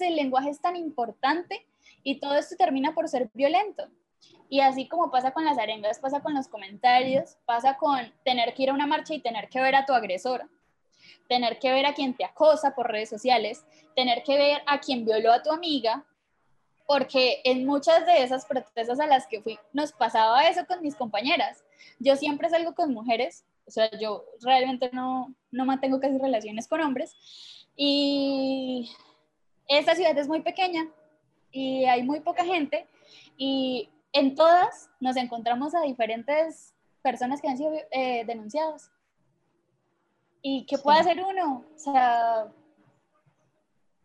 el 0.00 0.16
lenguaje 0.16 0.50
es 0.50 0.60
tan 0.60 0.76
importante 0.76 1.66
y 2.02 2.18
todo 2.18 2.34
esto 2.34 2.56
termina 2.56 2.94
por 2.94 3.08
ser 3.08 3.30
violento. 3.34 3.88
Y 4.48 4.60
así 4.60 4.86
como 4.86 5.10
pasa 5.10 5.32
con 5.32 5.44
las 5.44 5.58
arengas, 5.58 5.98
pasa 5.98 6.20
con 6.20 6.34
los 6.34 6.48
comentarios, 6.48 7.36
pasa 7.44 7.76
con 7.76 8.12
tener 8.24 8.54
que 8.54 8.64
ir 8.64 8.70
a 8.70 8.74
una 8.74 8.86
marcha 8.86 9.14
y 9.14 9.20
tener 9.20 9.48
que 9.48 9.60
ver 9.60 9.74
a 9.74 9.86
tu 9.86 9.92
agresora, 9.92 10.48
tener 11.28 11.58
que 11.58 11.72
ver 11.72 11.86
a 11.86 11.94
quien 11.94 12.14
te 12.14 12.24
acosa 12.24 12.74
por 12.74 12.90
redes 12.90 13.08
sociales, 13.08 13.64
tener 13.96 14.22
que 14.22 14.36
ver 14.36 14.62
a 14.66 14.78
quien 14.80 15.04
violó 15.04 15.32
a 15.32 15.42
tu 15.42 15.50
amiga, 15.50 16.04
porque 16.86 17.40
en 17.44 17.64
muchas 17.64 18.04
de 18.06 18.22
esas 18.22 18.44
protestas 18.44 19.00
a 19.00 19.06
las 19.06 19.26
que 19.26 19.40
fui 19.40 19.58
nos 19.72 19.92
pasaba 19.92 20.46
eso 20.46 20.66
con 20.66 20.82
mis 20.82 20.94
compañeras. 20.94 21.64
Yo 21.98 22.14
siempre 22.16 22.50
salgo 22.50 22.74
con 22.74 22.92
mujeres, 22.92 23.44
o 23.66 23.70
sea, 23.70 23.90
yo 23.98 24.24
realmente 24.42 24.90
no, 24.92 25.34
no 25.50 25.64
mantengo 25.64 25.98
casi 25.98 26.18
relaciones 26.18 26.68
con 26.68 26.82
hombres, 26.82 27.16
y 27.76 28.90
esta 29.68 29.94
ciudad 29.94 30.16
es 30.16 30.28
muy 30.28 30.42
pequeña 30.42 30.88
y 31.50 31.84
hay 31.86 32.02
muy 32.02 32.20
poca 32.20 32.44
gente 32.44 32.86
y 33.36 33.88
en 34.14 34.34
todas 34.36 34.88
nos 35.00 35.16
encontramos 35.16 35.74
a 35.74 35.82
diferentes 35.82 36.72
personas 37.02 37.42
que 37.42 37.48
han 37.48 37.58
sido 37.58 37.72
eh, 37.90 38.24
denunciadas. 38.24 38.90
¿Y 40.40 40.64
qué 40.66 40.78
puede 40.78 41.00
hacer 41.00 41.22
uno? 41.22 41.64
O 41.74 41.78
sea, 41.78 42.46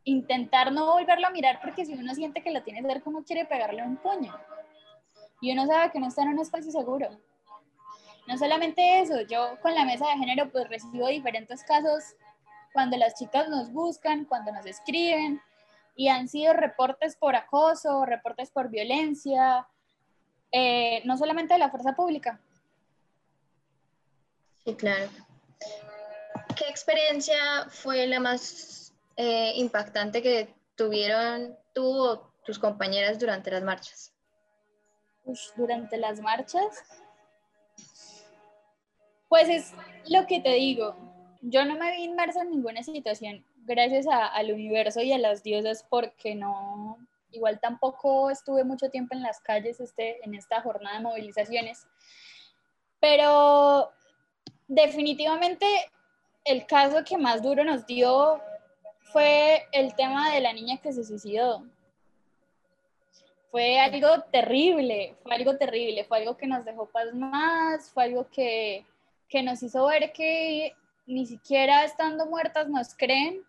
intentar 0.03 0.71
no 0.71 0.93
volverlo 0.93 1.27
a 1.27 1.31
mirar 1.31 1.59
porque 1.61 1.85
si 1.85 1.93
uno 1.93 2.13
siente 2.15 2.41
que 2.41 2.51
lo 2.51 2.63
tiene 2.63 2.81
cerca, 2.81 3.09
uno 3.09 3.23
quiere 3.23 3.45
pegarle 3.45 3.83
un 3.83 3.97
puño. 3.97 4.33
Y 5.41 5.53
uno 5.53 5.67
sabe 5.67 5.91
que 5.91 5.99
no 5.99 6.07
está 6.07 6.23
en 6.23 6.29
un 6.29 6.39
espacio 6.39 6.71
seguro. 6.71 7.09
No 8.27 8.37
solamente 8.37 9.01
eso, 9.01 9.21
yo 9.21 9.59
con 9.61 9.75
la 9.75 9.85
mesa 9.85 10.07
de 10.07 10.17
género 10.17 10.51
pues 10.51 10.67
recibo 10.69 11.07
diferentes 11.07 11.63
casos 11.63 12.15
cuando 12.73 12.97
las 12.97 13.15
chicas 13.15 13.47
nos 13.49 13.71
buscan, 13.71 14.25
cuando 14.25 14.51
nos 14.51 14.65
escriben, 14.65 15.41
y 15.95 16.07
han 16.07 16.27
sido 16.27 16.53
reportes 16.53 17.15
por 17.15 17.35
acoso, 17.35 18.05
reportes 18.05 18.51
por 18.51 18.69
violencia, 18.69 19.67
eh, 20.51 21.01
no 21.05 21.17
solamente 21.17 21.53
de 21.53 21.59
la 21.59 21.69
fuerza 21.69 21.95
pública. 21.95 22.39
Sí, 24.63 24.75
claro. 24.75 25.09
¿Qué 26.55 26.65
experiencia 26.67 27.67
fue 27.69 28.05
la 28.07 28.19
más 28.19 28.93
eh, 29.15 29.53
impactante 29.55 30.21
que 30.21 30.53
tuvieron 30.75 31.57
tú 31.73 31.85
o 31.85 32.33
tus 32.45 32.59
compañeras 32.59 33.19
durante 33.19 33.51
las 33.51 33.63
marchas? 33.63 34.13
durante 35.55 35.97
las 35.97 36.19
marchas, 36.21 36.83
pues 39.27 39.47
es 39.47 39.73
lo 40.07 40.25
que 40.25 40.39
te 40.39 40.53
digo, 40.53 40.95
yo 41.41 41.65
no 41.65 41.75
me 41.75 41.91
vi 41.91 42.03
inmersa 42.05 42.41
en 42.41 42.49
ninguna 42.49 42.81
situación 42.81 43.45
gracias 43.65 44.07
al 44.09 44.51
universo 44.51 45.01
y 45.01 45.13
a 45.13 45.19
las 45.19 45.43
diosas 45.43 45.85
porque 45.87 46.33
no, 46.33 46.97
igual 47.31 47.59
tampoco 47.59 48.29
estuve 48.29 48.63
mucho 48.63 48.89
tiempo 48.89 49.15
en 49.15 49.23
las 49.23 49.39
calles 49.39 49.79
este, 49.79 50.23
en 50.25 50.33
esta 50.35 50.61
jornada 50.61 50.97
de 50.97 51.03
movilizaciones, 51.03 51.87
pero 52.99 53.91
definitivamente 54.67 55.65
el 56.45 56.65
caso 56.65 57.03
que 57.03 57.17
más 57.17 57.41
duro 57.41 57.63
nos 57.63 57.85
dio 57.85 58.41
fue 59.11 59.67
el 59.71 59.95
tema 59.95 60.33
de 60.33 60.41
la 60.41 60.53
niña 60.53 60.77
que 60.77 60.93
se 60.93 61.03
suicidó. 61.03 61.63
Fue 63.51 63.79
algo 63.79 64.21
terrible, 64.31 65.15
fue 65.23 65.35
algo 65.35 65.57
terrible, 65.57 66.03
fue 66.03 66.19
algo 66.19 66.37
que 66.37 66.45
nos 66.45 66.63
dejó 66.65 66.85
pasmas, 66.87 67.89
fue 67.91 68.03
algo 68.03 68.27
que, 68.29 68.85
que 69.27 69.41
nos 69.41 69.63
hizo 69.63 69.87
ver 69.87 70.11
que 70.11 70.75
ni 71.07 71.25
siquiera 71.25 71.83
estando 71.83 72.27
muertas 72.27 72.69
nos 72.69 72.93
creen, 72.93 73.43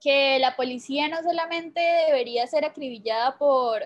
que 0.00 0.38
la 0.38 0.56
policía 0.56 1.08
no 1.08 1.22
solamente 1.22 1.80
debería 2.06 2.46
ser 2.46 2.64
acribillada 2.64 3.38
por 3.38 3.82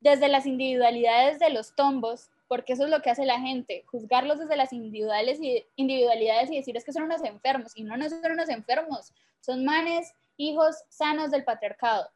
desde 0.00 0.28
las 0.28 0.46
individualidades 0.46 1.38
de 1.38 1.50
los 1.50 1.74
tombos, 1.74 2.28
porque 2.48 2.72
eso 2.72 2.84
es 2.84 2.90
lo 2.90 3.00
que 3.02 3.10
hace 3.10 3.24
la 3.24 3.40
gente, 3.40 3.84
juzgarlos 3.86 4.38
desde 4.38 4.56
las 4.56 4.72
individuales 4.72 5.38
y, 5.40 5.64
individualidades 5.76 6.50
y 6.50 6.56
decir 6.56 6.76
es 6.76 6.84
que 6.84 6.92
son 6.92 7.04
unos 7.04 7.22
enfermos, 7.24 7.72
y 7.76 7.84
no, 7.84 7.96
no 7.96 8.08
son 8.08 8.20
unos 8.30 8.48
enfermos, 8.48 9.12
son 9.40 9.64
manes, 9.64 10.12
hijos 10.36 10.76
sanos 10.88 11.30
del 11.30 11.44
patriarcado. 11.44 12.08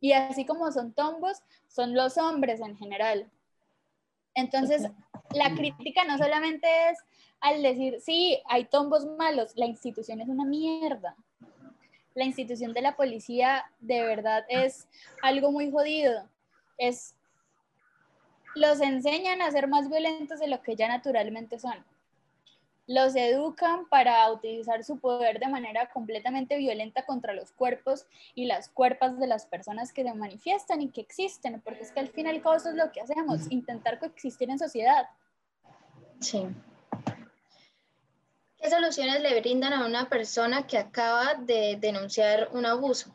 Y 0.00 0.12
así 0.12 0.46
como 0.46 0.70
son 0.72 0.92
tombos, 0.92 1.42
son 1.68 1.94
los 1.94 2.16
hombres 2.16 2.60
en 2.60 2.76
general. 2.76 3.30
Entonces, 4.34 4.88
la 5.34 5.54
crítica 5.54 6.04
no 6.04 6.18
solamente 6.18 6.66
es 6.90 6.98
al 7.40 7.62
decir, 7.62 8.00
sí, 8.00 8.40
hay 8.48 8.64
tombos 8.64 9.04
malos, 9.04 9.52
la 9.56 9.66
institución 9.66 10.20
es 10.20 10.28
una 10.28 10.44
mierda. 10.44 11.16
La 12.14 12.24
institución 12.24 12.72
de 12.72 12.82
la 12.82 12.96
policía 12.96 13.64
de 13.80 14.02
verdad 14.02 14.44
es 14.48 14.88
algo 15.22 15.50
muy 15.50 15.70
jodido. 15.70 16.28
Es 16.78 17.14
los 18.54 18.80
enseñan 18.80 19.40
a 19.40 19.50
ser 19.50 19.68
más 19.68 19.88
violentos 19.88 20.40
de 20.40 20.48
lo 20.48 20.62
que 20.62 20.76
ya 20.76 20.88
naturalmente 20.88 21.58
son. 21.58 21.74
Los 22.86 23.14
educan 23.14 23.88
para 23.88 24.30
utilizar 24.30 24.84
su 24.84 24.98
poder 24.98 25.38
de 25.38 25.48
manera 25.48 25.88
completamente 25.90 26.58
violenta 26.58 27.06
contra 27.06 27.32
los 27.32 27.52
cuerpos 27.52 28.06
y 28.34 28.46
las 28.46 28.68
cuerpas 28.68 29.18
de 29.18 29.26
las 29.26 29.46
personas 29.46 29.92
que 29.92 30.02
se 30.02 30.14
manifiestan 30.14 30.82
y 30.82 30.90
que 30.90 31.00
existen, 31.00 31.60
porque 31.60 31.82
es 31.82 31.92
que 31.92 32.00
al 32.00 32.08
fin 32.08 32.26
y 32.26 32.30
es 32.36 32.74
lo 32.74 32.90
que 32.92 33.00
hacemos, 33.00 33.50
intentar 33.50 33.98
coexistir 33.98 34.50
en 34.50 34.58
sociedad. 34.58 35.06
Sí. 36.20 36.46
¿Qué 38.62 38.70
soluciones 38.70 39.20
le 39.20 39.40
brindan 39.40 39.72
a 39.72 39.84
una 39.84 40.08
persona 40.08 40.66
que 40.66 40.78
acaba 40.78 41.34
de 41.34 41.76
denunciar 41.80 42.48
un 42.52 42.64
abuso? 42.64 43.14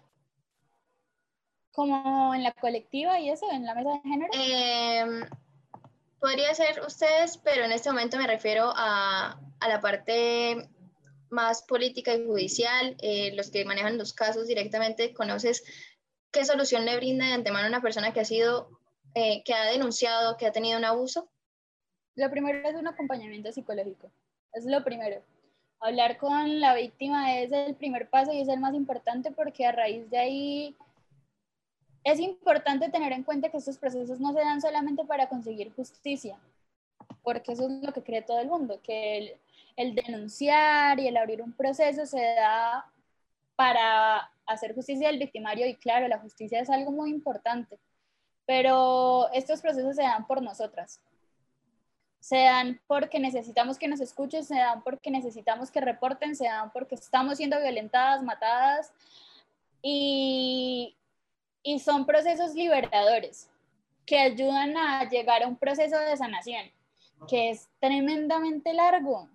como 1.77 2.33
en 2.33 2.41
la 2.41 2.53
colectiva 2.53 3.19
y 3.19 3.29
eso, 3.29 3.45
en 3.51 3.63
la 3.63 3.75
mesa 3.75 3.91
de 3.91 3.99
género? 3.99 4.31
Em, 4.33 5.29
podría 6.19 6.51
ser 6.55 6.81
ustedes, 6.81 7.37
pero 7.37 7.65
en 7.65 7.71
este 7.71 7.91
momento 7.91 8.17
me 8.17 8.25
refiero 8.25 8.73
a, 8.75 9.39
a 9.59 9.69
la 9.69 9.79
parte 9.79 10.67
más 11.29 11.61
política 11.61 12.15
y 12.15 12.25
judicial, 12.25 12.95
eh, 12.99 13.31
los 13.35 13.51
que 13.51 13.63
manejan 13.63 13.99
los 13.99 14.11
casos 14.11 14.47
directamente, 14.47 15.13
¿conoces 15.13 15.63
qué 16.31 16.45
solución 16.45 16.83
le 16.83 16.95
brinda 16.95 17.27
de 17.27 17.33
antemano 17.33 17.65
a 17.65 17.69
una 17.69 17.81
persona 17.83 18.11
que 18.11 18.21
ha 18.21 18.25
sido, 18.25 18.71
eh, 19.13 19.43
que 19.43 19.53
ha 19.53 19.65
denunciado, 19.65 20.35
que 20.35 20.47
ha 20.47 20.51
tenido 20.51 20.79
un 20.79 20.85
abuso? 20.85 21.29
Lo 22.15 22.31
primero 22.31 22.67
es 22.67 22.73
un 22.73 22.87
acompañamiento 22.87 23.51
psicológico, 23.51 24.11
es 24.53 24.65
lo 24.65 24.83
primero. 24.83 25.21
Hablar 25.79 26.17
con 26.17 26.59
la 26.59 26.73
víctima 26.73 27.35
es 27.35 27.51
el 27.51 27.75
primer 27.75 28.09
paso 28.09 28.33
y 28.33 28.41
es 28.41 28.47
el 28.47 28.59
más 28.59 28.73
importante 28.73 29.31
porque 29.31 29.65
a 29.65 29.71
raíz 29.71 30.09
de 30.09 30.17
ahí 30.17 30.77
es 32.03 32.19
importante 32.19 32.89
tener 32.89 33.11
en 33.11 33.23
cuenta 33.23 33.49
que 33.49 33.57
estos 33.57 33.77
procesos 33.77 34.19
no 34.21 34.31
se 34.31 34.39
dan 34.39 34.61
solamente 34.61 35.03
para 35.03 35.27
conseguir 35.27 35.73
justicia, 35.73 36.39
porque 37.21 37.51
eso 37.51 37.67
es 37.67 37.83
lo 37.83 37.91
que 37.91 38.01
cree 38.01 38.21
todo 38.21 38.39
el 38.39 38.47
mundo, 38.47 38.79
que 38.81 39.37
el, 39.75 39.93
denunciar 39.93 40.99
y 41.01 41.07
el 41.07 41.17
abrir 41.17 41.41
un 41.41 41.51
proceso 41.51 42.05
se 42.05 42.21
da 42.21 42.89
para 43.57 44.31
hacer 44.45 44.73
justicia 44.73 45.07
del 45.07 45.19
victimario 45.19 45.67
y 45.67 45.75
claro, 45.75 46.07
la 46.07 46.19
justicia 46.19 46.61
es 46.61 46.69
algo 46.69 46.91
muy 46.91 47.09
importante, 47.09 47.77
pero 48.45 49.29
estos 49.33 49.61
procesos 49.61 49.95
se 49.95 50.03
dan 50.03 50.25
por 50.27 50.41
nosotras. 50.41 51.01
Se 52.19 52.37
dan 52.43 52.81
porque 52.87 53.19
necesitamos 53.19 53.77
que 53.77 53.87
nos 53.87 53.99
escuchen, 54.01 54.43
se 54.43 54.55
dan 54.55 54.83
porque 54.83 55.11
necesitamos 55.11 55.71
que 55.71 55.81
reporten, 55.81 56.35
se 56.35 56.45
dan 56.45 56.71
porque 56.71 56.95
estamos 56.95 57.37
siendo 57.37 57.59
violentadas, 57.61 58.23
matadas 58.23 58.91
y, 59.81 60.95
y 61.63 61.79
son 61.79 62.05
procesos 62.05 62.53
liberadores 62.53 63.49
que 64.05 64.19
ayudan 64.19 64.75
a 64.77 65.07
llegar 65.09 65.43
a 65.43 65.47
un 65.47 65.57
proceso 65.57 65.97
de 65.99 66.17
sanación 66.17 66.71
que 67.27 67.49
es 67.49 67.67
tremendamente 67.79 68.73
largo, 68.73 69.29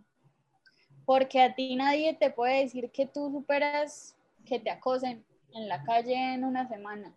porque 1.04 1.42
a 1.42 1.54
ti 1.54 1.74
nadie 1.74 2.14
te 2.14 2.30
puede 2.30 2.62
decir 2.62 2.90
que 2.90 3.06
tú 3.06 3.30
superas 3.30 4.14
que 4.46 4.60
te 4.60 4.70
acosen 4.70 5.24
en 5.54 5.68
la 5.68 5.82
calle 5.82 6.34
en 6.34 6.44
una 6.44 6.68
semana 6.68 7.12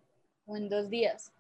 o 0.45 0.57
en 0.57 0.69
dos 0.69 0.89
días. 0.89 1.31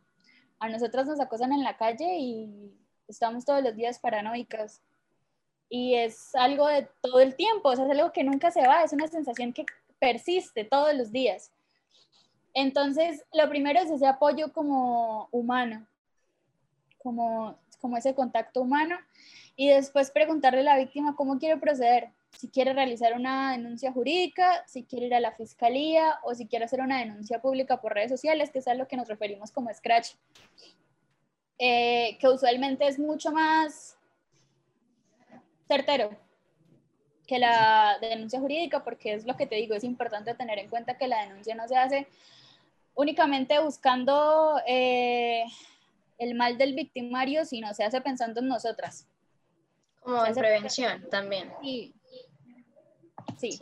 A 0.59 0.69
nosotros 0.69 1.05
nos 1.07 1.19
acosan 1.19 1.51
en 1.53 1.63
la 1.63 1.77
calle 1.77 2.17
y 2.17 2.71
estamos 3.07 3.45
todos 3.45 3.63
los 3.63 3.75
días 3.75 3.99
paranoicas. 3.99 4.81
Y 5.69 5.95
es 5.95 6.35
algo 6.35 6.67
de 6.67 6.87
todo 7.01 7.19
el 7.19 7.35
tiempo, 7.35 7.71
es 7.71 7.79
algo 7.79 8.11
que 8.11 8.23
nunca 8.23 8.51
se 8.51 8.67
va, 8.67 8.83
es 8.83 8.93
una 8.93 9.07
sensación 9.07 9.51
que 9.53 9.65
persiste 9.99 10.63
todos 10.63 10.93
los 10.95 11.11
días. 11.11 11.51
Entonces, 12.53 13.25
lo 13.33 13.49
primero 13.49 13.79
es 13.79 13.89
ese 13.89 14.05
apoyo 14.05 14.53
como 14.53 15.27
humano, 15.31 15.85
como, 16.99 17.57
como 17.81 17.97
ese 17.97 18.15
contacto 18.15 18.61
humano, 18.61 18.97
y 19.55 19.69
después 19.69 20.11
preguntarle 20.11 20.61
a 20.61 20.63
la 20.63 20.77
víctima 20.77 21.15
cómo 21.15 21.39
quiere 21.39 21.57
proceder, 21.57 22.11
si 22.37 22.49
quiere 22.49 22.73
realizar 22.73 23.13
una 23.13 23.53
denuncia 23.53 23.91
jurídica, 23.91 24.65
si 24.67 24.83
quiere 24.83 25.07
ir 25.07 25.15
a 25.15 25.19
la 25.19 25.31
fiscalía 25.31 26.19
o 26.23 26.35
si 26.35 26.47
quiere 26.47 26.65
hacer 26.65 26.81
una 26.81 26.99
denuncia 26.99 27.41
pública 27.41 27.81
por 27.81 27.93
redes 27.93 28.11
sociales, 28.11 28.51
que 28.51 28.59
es 28.59 28.67
a 28.67 28.73
lo 28.73 28.87
que 28.87 28.97
nos 28.97 29.07
referimos 29.07 29.51
como 29.51 29.73
scratch, 29.73 30.09
eh, 31.57 32.17
que 32.19 32.27
usualmente 32.27 32.87
es 32.87 32.99
mucho 32.99 33.31
más 33.31 33.97
certero 35.67 36.11
que 37.25 37.39
la 37.39 37.97
denuncia 38.01 38.39
jurídica, 38.39 38.83
porque 38.83 39.13
es 39.13 39.25
lo 39.25 39.35
que 39.35 39.47
te 39.47 39.55
digo, 39.55 39.73
es 39.73 39.83
importante 39.83 40.35
tener 40.35 40.59
en 40.59 40.69
cuenta 40.69 40.97
que 40.97 41.07
la 41.07 41.25
denuncia 41.25 41.55
no 41.55 41.67
se 41.67 41.75
hace 41.75 42.07
únicamente 42.95 43.59
buscando 43.59 44.59
eh, 44.67 45.43
el 46.17 46.35
mal 46.35 46.57
del 46.57 46.73
victimario, 46.73 47.45
sino 47.45 47.73
se 47.73 47.83
hace 47.83 48.01
pensando 48.01 48.39
en 48.39 48.47
nosotras. 48.47 49.07
Como 50.01 50.25
en 50.25 50.33
prevención 50.33 51.09
también. 51.09 51.51
Sí. 51.61 51.93
sí. 53.37 53.59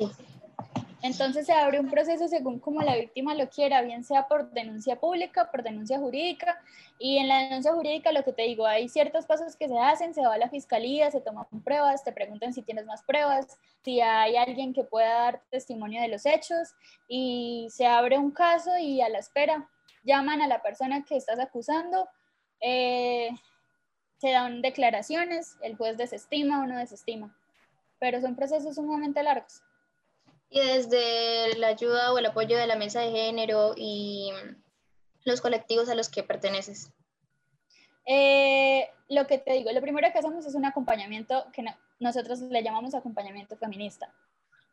Entonces 1.04 1.46
se 1.46 1.52
abre 1.52 1.82
un 1.82 1.90
proceso 1.90 2.30
según 2.30 2.60
como 2.60 2.82
la 2.82 2.96
víctima 2.96 3.36
lo 3.36 3.50
quiera, 3.50 3.82
bien 3.82 4.06
sea 4.06 4.26
por 4.26 4.52
denuncia 4.52 5.02
pública, 5.02 5.52
por 5.52 5.62
denuncia 5.62 6.00
jurídica. 6.00 6.58
Y 6.98 7.18
en 7.18 7.28
la 7.28 7.40
denuncia 7.40 7.74
jurídica 7.74 8.14
lo 8.14 8.24
que 8.24 8.32
te 8.32 8.44
digo, 8.44 8.66
hay 8.66 8.88
ciertos 8.88 9.26
pasos 9.26 9.58
que 9.58 9.68
se 9.68 9.78
hacen, 9.78 10.14
se 10.14 10.22
va 10.22 10.36
a 10.36 10.38
la 10.38 10.50
fiscalía, 10.50 11.12
se 11.12 11.20
toman 11.20 11.46
pruebas, 11.66 12.06
te 12.06 12.14
preguntan 12.14 12.54
si 12.54 12.62
tienes 12.62 12.86
más 12.86 13.04
pruebas, 13.04 13.60
si 13.84 14.00
hay 14.00 14.38
alguien 14.38 14.74
que 14.74 14.86
pueda 14.86 15.14
dar 15.14 15.42
testimonio 15.52 16.02
de 16.02 16.08
los 16.08 16.26
hechos 16.26 16.70
y 17.10 17.68
se 17.70 17.86
abre 17.86 18.18
un 18.18 18.32
caso 18.32 18.78
y 18.78 19.02
a 19.02 19.10
la 19.10 19.20
espera 19.20 19.70
llaman 20.04 20.42
a 20.42 20.48
la 20.48 20.62
persona 20.62 21.04
que 21.04 21.18
estás 21.18 21.38
acusando. 21.38 22.08
Eh, 22.62 23.30
se 24.20 24.32
dan 24.32 24.62
declaraciones, 24.62 25.58
el 25.64 25.76
juez 25.76 25.98
desestima 25.98 26.64
o 26.64 26.66
no 26.66 26.78
desestima, 26.78 27.38
pero 28.00 28.22
son 28.22 28.38
procesos 28.38 28.76
sumamente 28.76 29.22
largos. 29.22 29.62
Y 30.54 30.60
desde 30.60 31.58
la 31.58 31.68
ayuda 31.68 32.14
o 32.14 32.20
el 32.20 32.28
apoyo 32.28 32.56
de 32.58 32.68
la 32.68 32.76
mesa 32.76 33.02
de 33.02 33.12
género 33.12 33.74
y 33.76 34.32
los 35.26 35.42
colectivos 35.42 35.90
a 35.90 35.96
los 35.96 36.10
que 36.10 36.22
perteneces. 36.22 36.92
Eh, 38.06 38.88
lo 39.10 39.26
que 39.26 39.40
te 39.40 39.54
digo, 39.54 39.72
lo 39.72 39.82
primero 39.82 40.12
que 40.12 40.20
hacemos 40.20 40.46
es 40.46 40.54
un 40.54 40.66
acompañamiento 40.66 41.46
que 41.52 41.66
nosotros 42.00 42.40
le 42.42 42.62
llamamos 42.62 42.94
acompañamiento 42.94 43.58
feminista. 43.58 44.14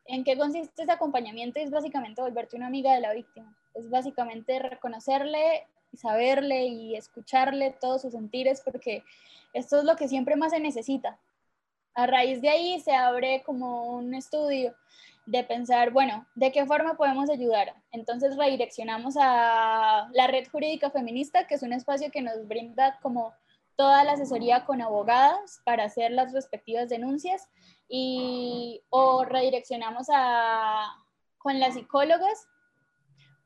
¿En 0.05 0.23
qué 0.23 0.37
consiste 0.37 0.83
ese 0.83 0.93
acompañamiento? 0.93 1.61
Es 1.61 1.71
básicamente 1.71 2.21
volverte 2.21 2.57
una 2.57 2.67
amiga 2.67 2.93
de 2.95 3.01
la 3.01 3.15
víctima. 3.15 3.57
Es 3.75 3.89
básicamente 3.89 4.59
reconocerle 4.59 5.67
saberle 5.97 6.67
y 6.67 6.97
escucharle 6.97 7.77
todos 7.81 8.03
sus 8.03 8.13
sentires 8.13 8.63
porque 8.65 9.03
esto 9.53 9.79
es 9.79 9.85
lo 9.85 9.97
que 9.97 10.09
siempre 10.09 10.37
más 10.37 10.53
se 10.53 10.61
necesita. 10.61 11.19
A 11.95 12.07
raíz 12.07 12.41
de 12.41 12.49
ahí 12.49 12.81
se 12.81 12.93
abre 12.93 13.43
como 13.45 13.95
un 13.95 14.15
estudio 14.15 14.75
de 15.31 15.45
pensar, 15.45 15.93
bueno, 15.93 16.27
¿de 16.35 16.51
qué 16.51 16.67
forma 16.67 16.97
podemos 16.97 17.31
ayudar? 17.31 17.73
Entonces 17.93 18.37
redireccionamos 18.37 19.15
a 19.17 20.09
la 20.13 20.27
Red 20.27 20.49
Jurídica 20.51 20.91
Feminista, 20.91 21.47
que 21.47 21.55
es 21.55 21.63
un 21.63 21.73
espacio 21.73 22.11
que 22.11 22.21
nos 22.21 22.49
brinda 22.49 22.99
como 23.01 23.33
toda 23.77 24.03
la 24.03 24.13
asesoría 24.13 24.65
con 24.65 24.83
abogadas 24.83 25.61
para 25.65 25.85
hacer 25.85 26.11
las 26.11 26.33
respectivas 26.33 26.89
denuncias 26.89 27.49
y 27.89 28.83
o 28.91 29.25
redireccionamos 29.25 30.09
a 30.13 30.97
con 31.39 31.61
las 31.61 31.75
psicólogas 31.75 32.49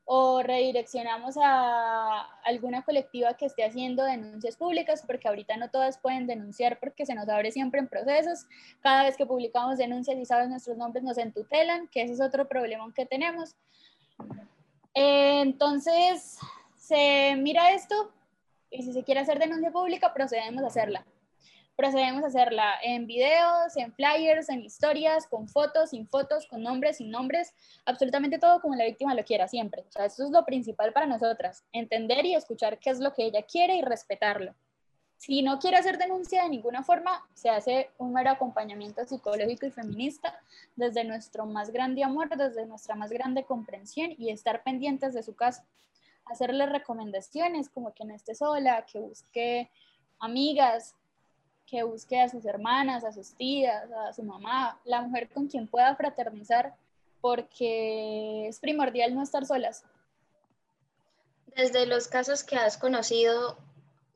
o 0.05 0.43
redireccionamos 0.43 1.35
a 1.41 2.21
alguna 2.43 2.83
colectiva 2.83 3.33
que 3.33 3.47
esté 3.47 3.65
haciendo 3.65 4.03
denuncias 4.03 4.55
públicas, 4.55 5.03
porque 5.05 5.27
ahorita 5.27 5.57
no 5.57 5.69
todas 5.69 5.97
pueden 5.97 6.27
denunciar 6.27 6.79
porque 6.79 7.07
se 7.07 7.15
nos 7.15 7.27
abre 7.27 7.51
siempre 7.51 7.79
en 7.79 7.87
procesos. 7.87 8.45
Cada 8.81 9.03
vez 9.03 9.17
que 9.17 9.25
publicamos 9.25 9.77
denuncias 9.77 10.17
y 10.17 10.25
sabes 10.25 10.47
nuestros 10.47 10.77
nombres 10.77 11.03
nos 11.03 11.17
entutelan, 11.17 11.87
que 11.87 12.03
ese 12.03 12.13
es 12.13 12.21
otro 12.21 12.47
problema 12.47 12.85
que 12.95 13.05
tenemos. 13.05 13.55
entonces, 14.93 16.37
se 16.75 17.35
mira 17.35 17.71
esto 17.73 18.13
y 18.69 18.83
si 18.83 18.93
se 18.93 19.03
quiere 19.03 19.21
hacer 19.21 19.39
denuncia 19.39 19.71
pública, 19.71 20.13
procedemos 20.13 20.63
a 20.63 20.67
hacerla 20.67 21.05
procedemos 21.75 22.23
a 22.23 22.27
hacerla 22.27 22.75
en 22.81 23.05
videos, 23.07 23.75
en 23.75 23.93
flyers, 23.93 24.49
en 24.49 24.61
historias, 24.61 25.27
con 25.27 25.47
fotos, 25.47 25.91
sin 25.91 26.07
fotos, 26.07 26.47
con 26.47 26.63
nombres, 26.63 26.97
sin 26.97 27.11
nombres, 27.11 27.53
absolutamente 27.85 28.39
todo 28.39 28.61
como 28.61 28.75
la 28.75 28.85
víctima 28.85 29.13
lo 29.13 29.23
quiera 29.23 29.47
siempre. 29.47 29.83
O 29.87 29.91
sea, 29.91 30.05
eso 30.05 30.23
es 30.25 30.31
lo 30.31 30.45
principal 30.45 30.93
para 30.93 31.05
nosotras, 31.05 31.63
entender 31.71 32.25
y 32.25 32.35
escuchar 32.35 32.79
qué 32.79 32.89
es 32.89 32.99
lo 32.99 33.13
que 33.13 33.25
ella 33.25 33.43
quiere 33.43 33.75
y 33.75 33.81
respetarlo. 33.81 34.55
Si 35.17 35.41
no 35.41 35.59
quiere 35.59 35.77
hacer 35.77 35.97
denuncia 35.97 36.43
de 36.43 36.49
ninguna 36.49 36.83
forma, 36.83 37.25
se 37.33 37.49
hace 37.49 37.89
un 37.97 38.13
mero 38.13 38.29
acompañamiento 38.31 39.05
psicológico 39.05 39.65
y 39.65 39.71
feminista 39.71 40.39
desde 40.75 41.03
nuestro 41.03 41.45
más 41.45 41.71
grande 41.71 42.03
amor, 42.03 42.29
desde 42.35 42.65
nuestra 42.65 42.95
más 42.95 43.11
grande 43.11 43.43
comprensión 43.43 44.13
y 44.17 44.29
estar 44.29 44.63
pendientes 44.63 45.13
de 45.13 45.23
su 45.23 45.35
caso. 45.35 45.63
Hacerle 46.25 46.65
recomendaciones 46.65 47.69
como 47.69 47.93
que 47.93 48.03
no 48.03 48.13
esté 48.13 48.35
sola, 48.35 48.85
que 48.85 48.99
busque 48.99 49.71
amigas, 50.19 50.95
que 51.65 51.83
busque 51.83 52.19
a 52.19 52.29
sus 52.29 52.45
hermanas, 52.45 53.03
a 53.03 53.11
sus 53.11 53.33
tías, 53.35 53.91
a 53.91 54.13
su 54.13 54.23
mamá, 54.23 54.79
la 54.85 55.01
mujer 55.01 55.29
con 55.29 55.47
quien 55.47 55.67
pueda 55.67 55.95
fraternizar, 55.95 56.75
porque 57.21 58.47
es 58.47 58.59
primordial 58.59 59.15
no 59.15 59.23
estar 59.23 59.45
solas. 59.45 59.83
Desde 61.55 61.85
los 61.85 62.07
casos 62.07 62.43
que 62.43 62.57
has 62.57 62.77
conocido 62.77 63.57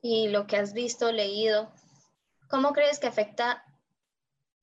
y 0.02 0.28
lo 0.28 0.46
que 0.46 0.56
has 0.56 0.72
visto, 0.72 1.10
leído, 1.10 1.70
¿cómo 2.48 2.72
crees 2.72 2.98
que 2.98 3.06
afecta 3.06 3.64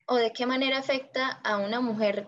o 0.07 0.15
de 0.15 0.31
qué 0.31 0.45
manera 0.45 0.77
afecta 0.77 1.27
a 1.43 1.57
una 1.57 1.81
mujer 1.81 2.27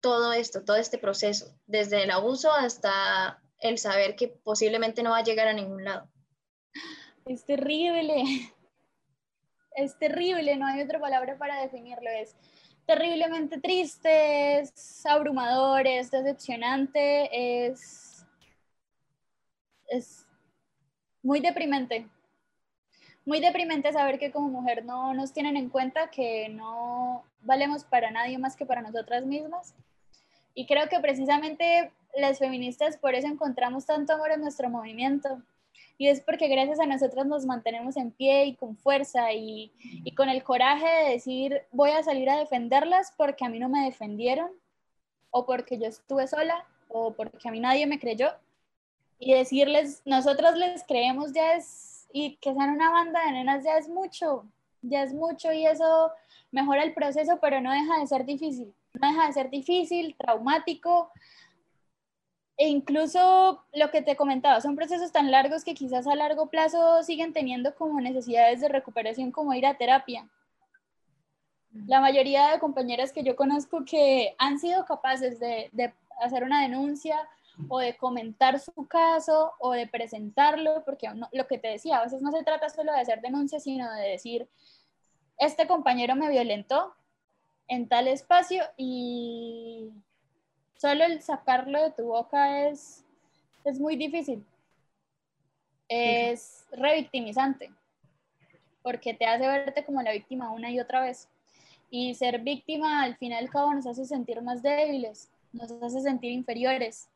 todo 0.00 0.32
esto, 0.32 0.64
todo 0.64 0.76
este 0.76 0.98
proceso, 0.98 1.54
desde 1.66 2.04
el 2.04 2.10
abuso 2.10 2.52
hasta 2.52 3.42
el 3.60 3.78
saber 3.78 4.16
que 4.16 4.28
posiblemente 4.28 5.02
no 5.02 5.10
va 5.10 5.18
a 5.18 5.24
llegar 5.24 5.48
a 5.48 5.52
ningún 5.52 5.84
lado? 5.84 6.08
Es 7.26 7.44
terrible, 7.44 8.24
es 9.76 9.98
terrible, 9.98 10.56
no 10.56 10.66
hay 10.66 10.82
otra 10.82 10.98
palabra 10.98 11.36
para 11.38 11.60
definirlo, 11.60 12.10
es 12.10 12.34
terriblemente 12.88 13.60
triste, 13.60 14.60
es 14.60 15.04
abrumador, 15.04 15.86
es 15.86 16.10
decepcionante, 16.10 17.66
es, 17.66 18.26
muy 21.22 21.40
deprimente. 21.40 22.08
Muy 23.26 23.40
deprimente 23.40 23.92
saber 23.92 24.18
que 24.18 24.30
como 24.30 24.48
mujer 24.48 24.86
no 24.86 25.12
nos 25.12 25.34
tienen 25.34 25.58
en 25.58 25.68
cuenta, 25.68 26.10
que 26.10 26.48
no 26.48 27.24
valemos 27.42 27.84
para 27.84 28.10
nadie 28.10 28.38
más 28.38 28.56
que 28.56 28.64
para 28.64 28.80
nosotras 28.80 29.26
mismas. 29.26 29.74
Y 30.54 30.64
creo 30.64 30.88
que 30.88 30.98
precisamente 31.00 31.92
las 32.16 32.38
feministas 32.38 32.96
por 32.96 33.14
eso 33.14 33.26
encontramos 33.26 33.84
tanto 33.84 34.14
amor 34.14 34.32
en 34.32 34.40
nuestro 34.40 34.70
movimiento, 34.70 35.42
y 35.96 36.08
es 36.08 36.20
porque 36.20 36.48
gracias 36.48 36.78
a 36.80 36.86
nosotros 36.86 37.26
nos 37.26 37.44
mantenemos 37.44 37.96
en 37.96 38.12
pie 38.12 38.46
y 38.46 38.54
con 38.54 38.76
fuerza 38.76 39.32
y, 39.32 39.72
y, 39.78 40.14
con 40.14 40.28
el 40.28 40.42
coraje 40.42 40.86
de 40.86 41.10
decir 41.10 41.62
voy 41.72 41.90
a 41.90 42.02
salir 42.02 42.30
a 42.30 42.38
defenderlas 42.38 43.12
porque 43.16 43.44
a 43.44 43.48
mí 43.48 43.58
no 43.58 43.68
me 43.68 43.84
defendieron 43.84 44.50
o 45.30 45.44
porque 45.44 45.78
yo 45.78 45.86
estuve 45.86 46.26
sola 46.26 46.64
o 46.88 47.12
porque 47.12 47.48
a 47.48 47.50
mí 47.50 47.60
nadie 47.60 47.86
me 47.86 47.98
creyó 47.98 48.30
y 49.18 49.34
decirles 49.34 50.02
nosotros 50.04 50.56
les 50.56 50.84
creemos 50.84 51.32
ya 51.32 51.54
es 51.54 52.06
y 52.12 52.36
que 52.36 52.54
sean 52.54 52.70
una 52.70 52.90
banda 52.90 53.24
de 53.24 53.32
nenas 53.32 53.64
ya 53.64 53.76
es 53.76 53.88
mucho, 53.88 54.46
ya 54.82 55.02
es 55.02 55.12
mucho 55.12 55.52
y 55.52 55.66
eso 55.66 56.10
mejora 56.50 56.82
el 56.82 56.94
proceso 56.94 57.38
pero 57.40 57.60
no 57.60 57.72
deja 57.72 57.98
de 57.98 58.06
ser 58.06 58.24
difícil, 58.24 58.72
no 58.94 59.08
deja 59.08 59.26
de 59.26 59.32
ser 59.32 59.50
difícil, 59.50 60.16
traumático 60.16 61.10
e 62.58 62.68
incluso 62.68 63.64
lo 63.72 63.90
que 63.92 64.02
te 64.02 64.16
comentaba, 64.16 64.60
son 64.60 64.74
procesos 64.74 65.12
tan 65.12 65.30
largos 65.30 65.62
que 65.62 65.74
quizás 65.74 66.08
a 66.08 66.16
largo 66.16 66.50
plazo 66.50 67.04
siguen 67.04 67.32
teniendo 67.32 67.72
como 67.76 68.00
necesidades 68.00 68.60
de 68.60 68.68
recuperación 68.68 69.30
como 69.30 69.54
ir 69.54 69.64
a 69.64 69.78
terapia. 69.78 70.28
La 71.86 72.00
mayoría 72.00 72.48
de 72.50 72.58
compañeras 72.58 73.12
que 73.12 73.22
yo 73.22 73.36
conozco 73.36 73.84
que 73.84 74.34
han 74.38 74.58
sido 74.58 74.84
capaces 74.84 75.38
de, 75.38 75.70
de 75.72 75.94
hacer 76.20 76.42
una 76.42 76.62
denuncia 76.62 77.28
o 77.68 77.78
de 77.78 77.96
comentar 77.96 78.58
su 78.58 78.88
caso 78.88 79.52
o 79.60 79.70
de 79.70 79.86
presentarlo, 79.86 80.82
porque 80.84 81.08
lo 81.30 81.46
que 81.46 81.58
te 81.58 81.68
decía, 81.68 81.98
a 81.98 82.04
veces 82.04 82.22
no 82.22 82.32
se 82.32 82.42
trata 82.42 82.68
solo 82.70 82.92
de 82.92 83.00
hacer 83.00 83.20
denuncias, 83.20 83.62
sino 83.62 83.88
de 83.92 84.10
decir, 84.10 84.48
este 85.38 85.68
compañero 85.68 86.16
me 86.16 86.28
violentó 86.28 86.92
en 87.68 87.88
tal 87.88 88.08
espacio 88.08 88.64
y 88.76 89.92
solo 90.78 91.04
el 91.04 91.20
sacarlo 91.20 91.82
de 91.82 91.90
tu 91.90 92.04
boca 92.04 92.68
es, 92.68 93.04
es 93.64 93.78
muy 93.78 93.96
difícil. 93.96 94.44
Es 95.88 96.66
revictimizante, 96.72 97.70
porque 98.82 99.12
te 99.12 99.26
hace 99.26 99.46
verte 99.46 99.84
como 99.84 100.00
la 100.02 100.12
víctima 100.12 100.52
una 100.52 100.70
y 100.70 100.80
otra 100.80 101.02
vez. 101.02 101.28
Y 101.90 102.14
ser 102.14 102.40
víctima 102.40 103.02
al 103.02 103.16
fin 103.16 103.32
y 103.32 103.34
al 103.34 103.50
cabo 103.50 103.74
nos 103.74 103.86
hace 103.86 104.04
sentir 104.04 104.40
más 104.42 104.62
débiles, 104.62 105.30
nos 105.52 105.70
hace 105.70 106.00
sentir 106.00 106.32
inferiores. 106.32 107.08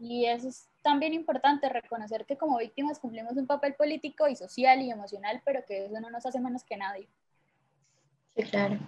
Y 0.00 0.26
eso 0.26 0.48
es 0.48 0.68
también 0.82 1.12
importante, 1.12 1.68
reconocer 1.68 2.24
que 2.24 2.36
como 2.36 2.58
víctimas 2.58 3.00
cumplimos 3.00 3.36
un 3.36 3.46
papel 3.46 3.74
político 3.74 4.28
y 4.28 4.36
social 4.36 4.80
y 4.80 4.90
emocional, 4.90 5.42
pero 5.44 5.64
que 5.66 5.86
eso 5.86 6.00
no 6.00 6.08
nos 6.10 6.24
hace 6.24 6.40
menos 6.40 6.62
que 6.62 6.76
nadie. 6.76 7.08
Sí, 8.36 8.44
claro. 8.44 8.78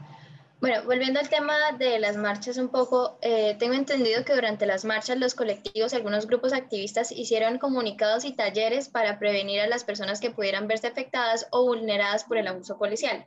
Bueno, 0.60 0.82
volviendo 0.84 1.18
al 1.18 1.30
tema 1.30 1.54
de 1.78 1.98
las 1.98 2.18
marchas 2.18 2.58
un 2.58 2.68
poco, 2.68 3.18
eh, 3.22 3.56
tengo 3.58 3.72
entendido 3.72 4.26
que 4.26 4.34
durante 4.34 4.66
las 4.66 4.84
marchas 4.84 5.16
los 5.16 5.34
colectivos 5.34 5.94
algunos 5.94 6.26
grupos 6.26 6.52
activistas 6.52 7.12
hicieron 7.12 7.56
comunicados 7.56 8.26
y 8.26 8.34
talleres 8.34 8.90
para 8.90 9.18
prevenir 9.18 9.60
a 9.60 9.68
las 9.68 9.84
personas 9.84 10.20
que 10.20 10.30
pudieran 10.30 10.68
verse 10.68 10.88
afectadas 10.88 11.46
o 11.50 11.64
vulneradas 11.64 12.24
por 12.24 12.36
el 12.36 12.46
abuso 12.46 12.76
policial. 12.76 13.26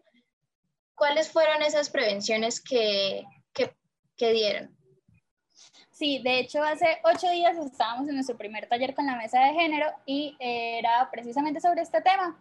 ¿Cuáles 0.93 1.31
fueron 1.31 1.63
esas 1.63 1.89
prevenciones 1.89 2.61
que, 2.61 3.23
que, 3.51 3.75
que 4.15 4.31
dieron? 4.31 4.77
Sí, 5.89 6.21
de 6.23 6.37
hecho 6.37 6.61
hace 6.61 6.99
ocho 7.03 7.31
días 7.31 7.57
estábamos 7.57 8.07
en 8.09 8.13
nuestro 8.13 8.37
primer 8.37 8.69
taller 8.69 8.93
con 8.93 9.07
la 9.07 9.15
mesa 9.15 9.39
de 9.39 9.53
género 9.53 9.87
y 10.05 10.37
era 10.39 11.09
precisamente 11.11 11.59
sobre 11.59 11.81
este 11.81 11.99
tema. 12.01 12.39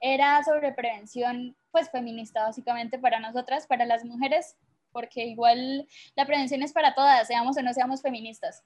Era 0.00 0.42
sobre 0.44 0.72
prevención 0.72 1.56
pues 1.70 1.90
feminista 1.90 2.44
básicamente 2.44 2.98
para 2.98 3.20
nosotras, 3.20 3.66
para 3.66 3.84
las 3.84 4.04
mujeres, 4.04 4.56
porque 4.92 5.26
igual 5.26 5.86
la 6.16 6.26
prevención 6.26 6.62
es 6.62 6.72
para 6.72 6.94
todas, 6.94 7.26
seamos 7.26 7.56
o 7.56 7.62
no 7.62 7.72
seamos 7.72 8.02
feministas. 8.02 8.64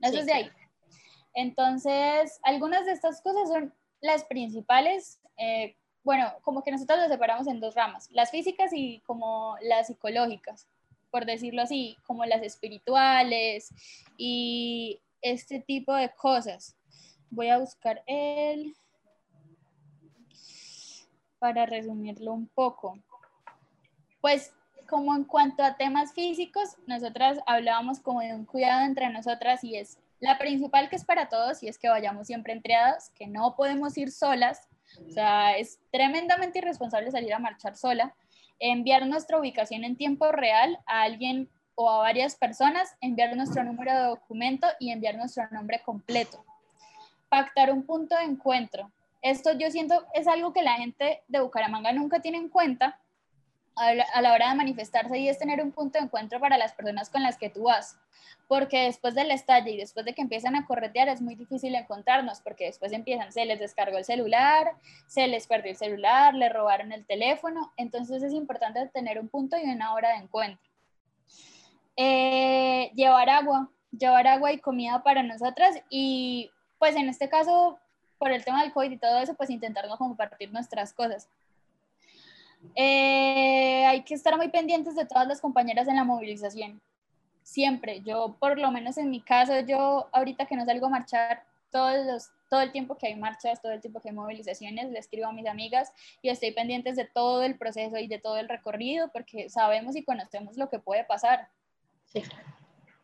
Eso 0.00 0.18
es 0.18 0.26
de 0.26 0.32
ahí. 0.32 0.50
Entonces, 1.34 2.38
algunas 2.42 2.86
de 2.86 2.92
estas 2.92 3.20
cosas 3.20 3.48
son 3.48 3.74
las 4.00 4.24
principales. 4.24 5.20
Eh, 5.36 5.76
bueno, 6.02 6.32
como 6.42 6.62
que 6.62 6.70
nosotros 6.70 6.98
las 6.98 7.08
separamos 7.08 7.46
en 7.46 7.60
dos 7.60 7.74
ramas, 7.74 8.08
las 8.12 8.30
físicas 8.30 8.72
y 8.72 9.00
como 9.00 9.56
las 9.62 9.86
psicológicas, 9.86 10.68
por 11.10 11.24
decirlo 11.24 11.62
así, 11.62 11.96
como 12.04 12.24
las 12.26 12.42
espirituales 12.42 13.72
y 14.16 15.00
este 15.22 15.60
tipo 15.60 15.94
de 15.94 16.10
cosas. 16.10 16.76
Voy 17.30 17.48
a 17.48 17.58
buscar 17.58 18.02
el 18.06 18.76
para 21.38 21.66
resumirlo 21.66 22.32
un 22.32 22.46
poco. 22.48 22.98
Pues 24.20 24.52
como 24.88 25.14
en 25.14 25.24
cuanto 25.24 25.62
a 25.62 25.76
temas 25.76 26.12
físicos, 26.12 26.76
nosotras 26.86 27.38
hablábamos 27.46 28.00
como 28.00 28.20
de 28.20 28.34
un 28.34 28.44
cuidado 28.44 28.84
entre 28.84 29.10
nosotras 29.10 29.64
y 29.64 29.76
es 29.76 29.98
la 30.20 30.38
principal 30.38 30.88
que 30.88 30.96
es 30.96 31.04
para 31.04 31.28
todos 31.28 31.62
y 31.62 31.68
es 31.68 31.78
que 31.78 31.88
vayamos 31.88 32.26
siempre 32.26 32.52
entreadas, 32.52 33.10
que 33.10 33.26
no 33.26 33.56
podemos 33.56 33.96
ir 33.98 34.10
solas, 34.10 34.68
o 35.06 35.10
sea, 35.10 35.56
es 35.56 35.78
tremendamente 35.90 36.60
irresponsable 36.60 37.10
salir 37.10 37.34
a 37.34 37.38
marchar 37.38 37.76
sola, 37.76 38.14
enviar 38.58 39.06
nuestra 39.06 39.38
ubicación 39.38 39.84
en 39.84 39.96
tiempo 39.96 40.30
real 40.32 40.78
a 40.86 41.02
alguien 41.02 41.50
o 41.74 41.90
a 41.90 41.98
varias 41.98 42.36
personas, 42.36 42.96
enviar 43.00 43.36
nuestro 43.36 43.64
número 43.64 43.92
de 43.92 44.06
documento 44.06 44.66
y 44.78 44.90
enviar 44.90 45.16
nuestro 45.16 45.48
nombre 45.50 45.82
completo. 45.84 46.44
Pactar 47.28 47.72
un 47.72 47.84
punto 47.84 48.16
de 48.16 48.24
encuentro. 48.24 48.92
Esto 49.24 49.54
yo 49.54 49.70
siento 49.70 50.04
es 50.12 50.28
algo 50.28 50.52
que 50.52 50.60
la 50.60 50.74
gente 50.74 51.22
de 51.28 51.40
Bucaramanga 51.40 51.92
nunca 51.92 52.20
tiene 52.20 52.36
en 52.36 52.50
cuenta 52.50 53.00
a 53.74 54.20
la 54.20 54.32
hora 54.34 54.50
de 54.50 54.54
manifestarse 54.54 55.18
y 55.18 55.30
es 55.30 55.38
tener 55.38 55.62
un 55.62 55.72
punto 55.72 55.98
de 55.98 56.04
encuentro 56.04 56.38
para 56.38 56.58
las 56.58 56.74
personas 56.74 57.08
con 57.08 57.22
las 57.22 57.38
que 57.38 57.48
tú 57.48 57.62
vas. 57.62 57.98
Porque 58.48 58.82
después 58.82 59.14
del 59.14 59.30
estalle 59.30 59.70
y 59.70 59.78
después 59.78 60.04
de 60.04 60.12
que 60.12 60.20
empiezan 60.20 60.56
a 60.56 60.66
corretear 60.66 61.08
es 61.08 61.22
muy 61.22 61.36
difícil 61.36 61.74
encontrarnos 61.74 62.42
porque 62.42 62.66
después 62.66 62.92
empiezan, 62.92 63.32
se 63.32 63.46
les 63.46 63.58
descargó 63.58 63.96
el 63.96 64.04
celular, 64.04 64.72
se 65.06 65.26
les 65.26 65.46
perdió 65.46 65.70
el 65.70 65.78
celular, 65.78 66.34
le 66.34 66.50
robaron 66.50 66.92
el 66.92 67.06
teléfono. 67.06 67.72
Entonces 67.78 68.22
es 68.22 68.34
importante 68.34 68.86
tener 68.88 69.18
un 69.18 69.30
punto 69.30 69.56
y 69.56 69.64
una 69.64 69.94
hora 69.94 70.10
de 70.10 70.16
encuentro. 70.16 70.70
Eh, 71.96 72.92
llevar 72.94 73.30
agua, 73.30 73.70
llevar 73.90 74.26
agua 74.26 74.52
y 74.52 74.58
comida 74.58 75.02
para 75.02 75.22
nosotras 75.22 75.80
y 75.88 76.50
pues 76.78 76.94
en 76.94 77.08
este 77.08 77.30
caso 77.30 77.78
por 78.18 78.30
el 78.30 78.44
tema 78.44 78.62
del 78.62 78.72
COVID 78.72 78.90
y 78.90 78.96
todo 78.98 79.18
eso, 79.18 79.34
pues 79.34 79.50
intentar 79.50 79.86
no 79.88 79.96
compartir 79.98 80.52
nuestras 80.52 80.92
cosas. 80.92 81.28
Eh, 82.74 83.84
hay 83.86 84.02
que 84.02 84.14
estar 84.14 84.36
muy 84.36 84.48
pendientes 84.48 84.96
de 84.96 85.04
todas 85.04 85.28
las 85.28 85.40
compañeras 85.40 85.88
en 85.88 85.96
la 85.96 86.04
movilización. 86.04 86.80
Siempre. 87.42 88.00
Yo, 88.00 88.36
por 88.40 88.58
lo 88.58 88.70
menos 88.70 88.96
en 88.96 89.10
mi 89.10 89.20
caso, 89.20 89.60
yo 89.60 90.08
ahorita 90.12 90.46
que 90.46 90.56
no 90.56 90.64
salgo 90.64 90.86
a 90.86 90.90
marchar, 90.90 91.44
todos 91.70 92.06
los, 92.06 92.30
todo 92.48 92.60
el 92.60 92.70
tiempo 92.70 92.96
que 92.96 93.08
hay 93.08 93.16
marchas, 93.16 93.60
todo 93.60 93.72
el 93.72 93.80
tiempo 93.80 94.00
que 94.00 94.10
hay 94.10 94.14
movilizaciones, 94.14 94.90
le 94.90 94.98
escribo 94.98 95.26
a 95.26 95.32
mis 95.32 95.46
amigas 95.46 95.92
y 96.22 96.28
estoy 96.28 96.52
pendientes 96.52 96.94
de 96.94 97.04
todo 97.04 97.42
el 97.42 97.58
proceso 97.58 97.98
y 97.98 98.06
de 98.06 98.18
todo 98.18 98.38
el 98.38 98.48
recorrido 98.48 99.10
porque 99.12 99.50
sabemos 99.50 99.96
y 99.96 100.04
conocemos 100.04 100.56
lo 100.56 100.70
que 100.70 100.78
puede 100.78 101.04
pasar. 101.04 101.48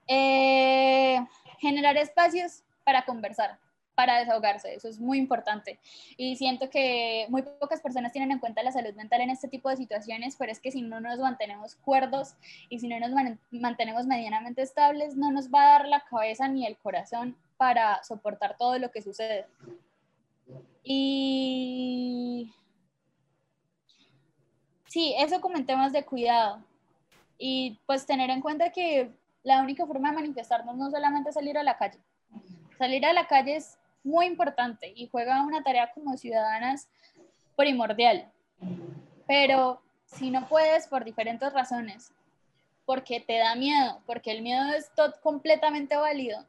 Eh, 0.07 1.18
generar 1.59 1.96
espacios 1.96 2.62
para 2.85 3.05
conversar 3.05 3.59
para 3.94 4.18
desahogarse, 4.18 4.74
eso 4.74 4.88
es 4.88 4.98
muy 4.98 5.18
importante. 5.18 5.79
Y 6.16 6.37
siento 6.37 6.70
que 6.70 7.26
muy 7.29 7.42
pocas 7.42 7.81
personas 7.81 8.12
tienen 8.12 8.33
en 8.33 8.38
cuenta 8.38 8.62
la 8.62 8.72
salud 8.72 8.94
mental 8.94 9.20
en 9.20 9.31
este 9.31 9.48
tipo 9.48 9.68
de 9.68 9.76
situaciones, 9.76 10.37
pero 10.37 10.53
es 10.53 10.61
que 10.61 10.70
si 10.70 10.83
no 10.83 11.00
nos 11.00 11.18
mantenemos 11.18 11.76
cuerdos 11.76 12.35
y 12.68 12.79
si 12.79 12.88
no 12.88 12.98
nos 12.98 13.11
mantenemos 13.50 14.07
medianamente 14.07 14.62
estables, 14.62 15.16
no 15.16 15.31
nos 15.31 15.50
va 15.50 15.62
a 15.62 15.79
dar 15.79 15.88
la 15.88 16.05
cabeza 16.09 16.48
ni 16.48 16.66
el 16.66 16.76
corazón 16.79 17.37
para 17.57 18.03
soportar 18.05 18.57
todo 18.57 18.79
lo 18.79 18.90
que 18.90 19.03
sucede. 19.03 19.46
Y 20.83 22.53
sí, 24.87 25.14
eso 25.18 25.40
comentemos 25.40 25.92
de 25.92 26.05
cuidado. 26.05 26.64
Y 27.38 27.79
pues 27.87 28.07
tener 28.07 28.31
en 28.31 28.40
cuenta 28.40 28.70
que 28.70 29.11
la 29.42 29.62
única 29.62 29.87
forma 29.87 30.11
de 30.11 30.16
manifestarnos 30.16 30.76
no 30.76 30.90
solamente 30.90 31.33
salir 31.33 31.57
a 31.57 31.62
la 31.62 31.79
calle. 31.79 31.98
Salir 32.79 33.05
a 33.07 33.12
la 33.12 33.26
calle 33.26 33.57
es 33.57 33.79
muy 34.02 34.26
importante 34.26 34.92
y 34.94 35.08
juega 35.08 35.42
una 35.42 35.62
tarea 35.62 35.92
como 35.92 36.16
ciudadanas 36.16 36.88
primordial. 37.56 38.30
Pero 39.26 39.80
si 40.06 40.30
no 40.30 40.48
puedes 40.48 40.86
por 40.86 41.04
diferentes 41.04 41.52
razones, 41.52 42.12
porque 42.84 43.20
te 43.20 43.38
da 43.38 43.54
miedo, 43.54 44.00
porque 44.06 44.32
el 44.32 44.42
miedo 44.42 44.72
es 44.72 44.90
todo 44.94 45.14
completamente 45.22 45.96
válido, 45.96 46.44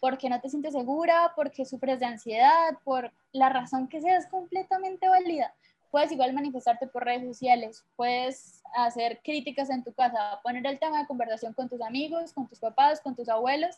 porque 0.00 0.28
no 0.28 0.40
te 0.40 0.48
sientes 0.48 0.74
segura, 0.74 1.32
porque 1.34 1.64
sufres 1.64 2.00
de 2.00 2.06
ansiedad, 2.06 2.76
por 2.84 3.12
la 3.32 3.48
razón 3.48 3.88
que 3.88 4.00
sea, 4.00 4.18
es 4.18 4.26
completamente 4.26 5.08
válida. 5.08 5.54
Puedes 5.90 6.12
igual 6.12 6.34
manifestarte 6.34 6.86
por 6.86 7.04
redes 7.04 7.26
sociales, 7.26 7.84
puedes 7.96 8.62
hacer 8.76 9.20
críticas 9.24 9.70
en 9.70 9.82
tu 9.82 9.92
casa, 9.92 10.40
poner 10.42 10.66
el 10.66 10.78
tema 10.78 10.98
de 10.98 11.06
conversación 11.06 11.54
con 11.54 11.68
tus 11.68 11.80
amigos, 11.80 12.32
con 12.32 12.46
tus 12.46 12.58
papás, 12.58 13.00
con 13.00 13.16
tus 13.16 13.28
abuelos. 13.28 13.76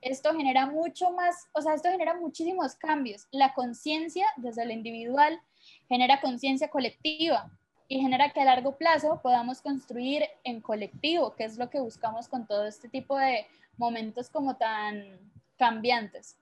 Esto 0.00 0.34
genera 0.34 0.66
mucho 0.66 1.12
más, 1.12 1.48
o 1.52 1.62
sea, 1.62 1.74
esto 1.74 1.90
genera 1.90 2.14
muchísimos 2.14 2.74
cambios. 2.74 3.28
La 3.30 3.54
conciencia 3.54 4.26
desde 4.36 4.64
lo 4.64 4.72
individual 4.72 5.40
genera 5.88 6.20
conciencia 6.20 6.68
colectiva 6.68 7.50
y 7.88 8.00
genera 8.00 8.32
que 8.32 8.40
a 8.40 8.44
largo 8.44 8.76
plazo 8.76 9.20
podamos 9.22 9.60
construir 9.60 10.24
en 10.44 10.60
colectivo, 10.60 11.34
que 11.36 11.44
es 11.44 11.58
lo 11.58 11.70
que 11.70 11.78
buscamos 11.78 12.26
con 12.26 12.46
todo 12.46 12.66
este 12.66 12.88
tipo 12.88 13.16
de 13.16 13.46
momentos 13.76 14.30
como 14.30 14.56
tan 14.56 15.18
cambiantes. 15.58 16.36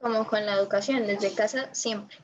Como 0.00 0.26
con 0.26 0.44
la 0.44 0.54
educación, 0.54 1.06
desde 1.06 1.32
casa 1.32 1.72
siempre. 1.72 2.16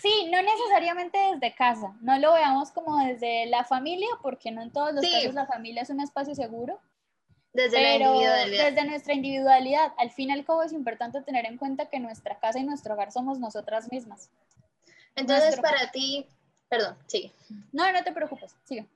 Sí, 0.00 0.28
no 0.30 0.40
necesariamente 0.42 1.18
desde 1.32 1.54
casa, 1.54 1.96
no 2.00 2.18
lo 2.18 2.32
veamos 2.32 2.70
como 2.70 3.04
desde 3.04 3.46
la 3.46 3.64
familia, 3.64 4.08
porque 4.22 4.50
no 4.50 4.62
en 4.62 4.72
todos 4.72 4.92
los 4.92 5.04
casos 5.04 5.34
la 5.34 5.46
familia 5.46 5.82
es 5.82 5.90
un 5.90 6.00
espacio 6.00 6.34
seguro. 6.34 6.80
Desde 7.52 7.96
individualidad. 7.96 8.66
Desde 8.66 8.84
nuestra 8.84 9.14
individualidad, 9.14 9.92
al 9.98 10.10
fin 10.12 10.30
y 10.30 10.32
al 10.32 10.44
cabo 10.44 10.62
es 10.62 10.72
importante 10.72 11.20
tener 11.22 11.46
en 11.46 11.56
cuenta 11.56 11.86
que 11.86 11.98
nuestra 11.98 12.38
casa 12.38 12.60
y 12.60 12.62
nuestro 12.62 12.94
hogar 12.94 13.10
somos 13.10 13.40
nosotras 13.40 13.90
mismas. 13.90 14.30
Entonces, 15.16 15.58
para 15.60 15.90
ti, 15.90 16.26
perdón, 16.68 16.96
sigue. 17.06 17.32
No, 17.72 17.90
no 17.90 18.04
te 18.04 18.12
preocupes, 18.12 18.54
sigue. 18.64 18.86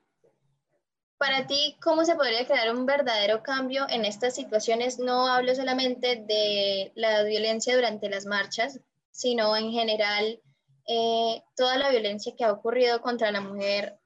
Para 1.18 1.46
ti, 1.46 1.76
¿cómo 1.82 2.04
se 2.04 2.14
podría 2.14 2.46
crear 2.46 2.72
un 2.72 2.86
verdadero 2.86 3.42
cambio 3.42 3.86
en 3.88 4.04
estas 4.04 4.34
situaciones? 4.34 5.00
No 5.00 5.26
hablo 5.26 5.54
solamente 5.54 6.16
de 6.16 6.92
la 6.94 7.22
violencia 7.24 7.74
durante 7.74 8.08
las 8.08 8.26
marchas, 8.26 8.78
sino 9.10 9.56
en 9.56 9.72
general 9.72 10.40
eh, 10.86 11.42
toda 11.56 11.78
la 11.78 11.90
violencia 11.90 12.34
que 12.36 12.44
ha 12.44 12.52
ocurrido 12.52 13.00
contra 13.00 13.30
la 13.30 13.40
mujer 13.40 13.98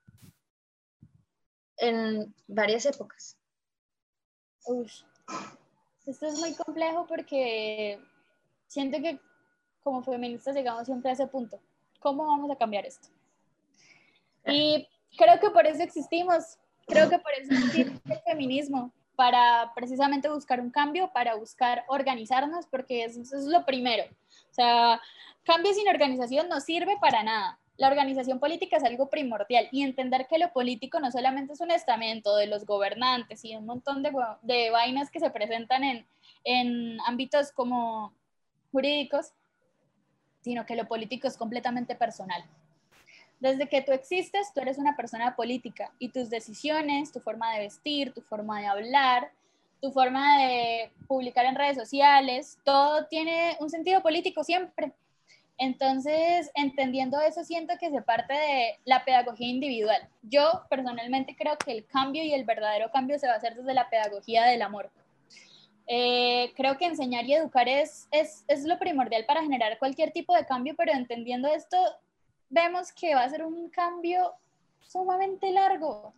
en 1.79 2.35
varias 2.47 2.87
épocas. 2.87 3.37
Esto 6.07 6.27
es 6.27 6.39
muy 6.41 6.55
complejo 6.55 7.07
porque 7.07 8.01
siento 8.67 8.99
que 8.99 9.21
como 9.83 10.03
feministas 10.03 10.55
llegamos 10.55 10.87
siempre 10.87 11.11
a 11.11 11.15
ese 11.15 11.27
punto. 11.27 11.61
¿Cómo 12.01 12.27
vamos 12.27 12.51
a 12.51 12.57
cambiar 12.57 12.85
esto? 12.85 13.09
Y 14.47 14.87
creo 15.17 15.39
que 15.41 15.51
por 15.51 15.67
eso 15.67 15.83
existimos, 15.83 16.59
creo 16.87 17.09
que 17.09 17.19
por 17.19 17.33
eso 17.33 17.53
existe 17.53 18.01
el 18.05 18.21
feminismo, 18.21 18.93
para 19.16 19.72
precisamente 19.74 20.29
buscar 20.29 20.61
un 20.61 20.70
cambio, 20.70 21.11
para 21.12 21.35
buscar 21.35 21.85
organizarnos, 21.88 22.66
porque 22.66 23.05
eso, 23.05 23.20
es 23.20 23.44
lo 23.46 23.64
primero. 23.64 24.05
O 24.50 24.55
sea, 24.55 25.00
cambio 25.44 25.72
sin 25.72 25.88
organización 25.88 26.48
no 26.48 26.61
sirve 26.61 26.96
para 27.00 27.22
nada. 27.22 27.59
La 27.79 27.88
organización 27.88 28.40
política 28.40 28.76
es 28.76 28.85
algo 28.85 29.11
primordial 29.11 29.68
y 29.72 29.83
entender 29.83 30.26
que 30.29 30.38
lo 30.38 30.52
político 30.52 31.00
no 31.00 31.11
solamente 31.11 31.55
es 31.55 31.61
un 31.61 31.70
estamento 31.70 32.37
de 32.37 32.46
los 32.46 32.64
gobernantes 32.64 33.44
y 33.44 33.57
un 33.57 33.66
montón 33.66 34.02
de, 34.02 34.12
de 34.42 34.70
vainas 34.70 35.11
que 35.11 35.20
se 35.20 35.31
presentan 35.31 35.85
en, 35.85 36.07
en 36.44 36.98
ámbitos 37.07 37.52
como 37.52 38.14
jurídicos, 38.72 39.33
sino 40.40 40.64
que 40.64 40.76
lo 40.76 40.87
político 40.87 41.26
es 41.26 41.37
completamente 41.37 41.96
personal. 41.96 42.44
Desde 43.38 43.68
que 43.68 43.83
tú 43.83 43.92
existes, 43.92 44.53
tú 44.55 44.61
eres 44.61 44.79
una 44.79 44.96
persona 44.96 45.37
política 45.37 45.92
y 45.99 46.09
tus 46.09 46.31
decisiones, 46.31 47.12
tu 47.12 47.20
forma 47.20 47.53
de 47.55 47.61
vestir, 47.61 48.12
tu 48.12 48.22
forma 48.22 48.61
de 48.61 48.66
hablar, 48.66 49.31
tu 49.81 49.92
forma 49.92 50.42
de 50.42 50.90
publicar 51.07 51.44
en 51.44 51.55
redes 51.55 51.77
sociales, 51.77 52.59
todo 52.64 53.07
tiene 53.07 53.57
un 53.61 53.68
sentido 53.68 54.03
político 54.03 54.42
siempre. 54.42 54.92
Entonces, 55.59 56.51
entendiendo 56.55 57.20
eso, 57.20 57.42
siento 57.44 57.75
que 57.81 57.90
se 57.90 58.03
parte 58.03 58.35
de 58.35 58.79
la 58.85 59.05
pedagogía 59.05 59.49
individual. 59.49 60.09
Yo 60.22 60.64
personalmente 60.68 61.35
creo 61.37 61.57
que 61.57 61.72
el 61.72 61.87
cambio 61.87 62.22
y 62.22 62.35
el 62.35 62.44
verdadero 62.44 62.90
cambio 62.90 63.18
se 63.18 63.27
va 63.27 63.35
a 63.35 63.37
hacer 63.37 63.55
desde 63.55 63.72
la 63.72 63.88
pedagogía 63.88 64.44
del 64.44 64.62
amor. 64.62 64.90
Eh, 65.87 66.53
creo 66.57 66.77
que 66.77 66.87
enseñar 66.87 67.25
y 67.27 67.35
educar 67.35 67.68
es, 67.68 68.09
es, 68.11 68.44
es, 68.49 68.64
lo 68.64 68.79
primordial 68.79 69.25
para 69.25 69.42
generar 69.42 69.79
cualquier 69.79 70.11
tipo 70.11 70.35
de 70.35 70.44
cambio, 70.44 70.75
pero 70.77 70.92
entendiendo 70.92 71.49
esto, 71.49 71.79
vemos 72.48 72.92
que 72.92 73.14
va 73.14 73.24
a 73.24 73.30
ser 73.30 73.44
un 73.44 73.68
cambio 73.70 74.35
sumamente 74.80 75.50
largo 75.52 76.14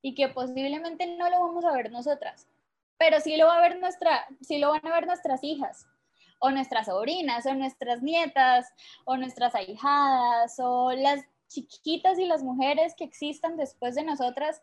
y 0.00 0.14
que 0.14 0.28
posiblemente 0.28 1.06
no 1.16 1.30
lo 1.30 1.40
vamos 1.40 1.64
a 1.64 1.72
ver 1.72 1.90
nosotras, 1.90 2.48
pero 2.98 3.20
sí 3.20 3.36
lo, 3.36 3.46
va 3.46 3.58
a 3.58 3.60
ver 3.60 3.78
nuestra, 3.78 4.26
sí 4.40 4.58
lo 4.58 4.70
van 4.70 4.86
a 4.86 4.92
ver 4.92 5.06
nuestras 5.06 5.42
hijas 5.44 5.86
o 6.40 6.50
nuestras 6.50 6.86
sobrinas 6.86 7.46
o 7.46 7.54
nuestras 7.54 8.02
nietas 8.02 8.72
o 9.04 9.16
nuestras 9.16 9.54
ahijadas 9.54 10.56
o 10.58 10.92
las 10.92 11.22
chiquitas 11.48 12.18
y 12.18 12.24
las 12.24 12.42
mujeres 12.42 12.94
que 12.96 13.04
existan 13.04 13.56
después 13.56 13.94
de 13.94 14.04
nosotras 14.04 14.62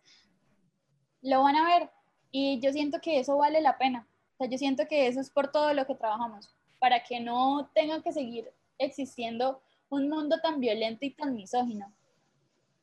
lo 1.22 1.44
van 1.44 1.56
a 1.56 1.66
ver 1.66 1.90
y 2.32 2.60
yo 2.60 2.72
siento 2.72 3.00
que 3.02 3.20
eso 3.20 3.38
vale 3.38 3.62
la 3.62 3.78
pena. 3.78 4.08
O 4.34 4.38
sea, 4.38 4.48
yo 4.48 4.58
siento 4.58 4.88
que 4.88 5.08
eso 5.08 5.20
es 5.20 5.30
por 5.30 5.52
todo 5.52 5.74
lo 5.74 5.86
que 5.86 5.96
trabajamos, 5.96 6.54
para 6.80 7.04
que 7.04 7.20
no 7.20 7.70
tengan 7.74 8.02
que 8.02 8.12
seguir 8.12 8.52
existiendo 8.78 9.62
un 9.90 10.10
mundo 10.10 10.40
tan 10.42 10.60
violento 10.60 11.06
y 11.06 11.12
tan 11.12 11.36
misógino, 11.36 11.94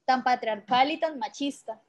tan 0.04 0.22
patriarcal 0.22 0.90
y 0.90 1.00
tan 1.00 1.18
machista. 1.18 1.80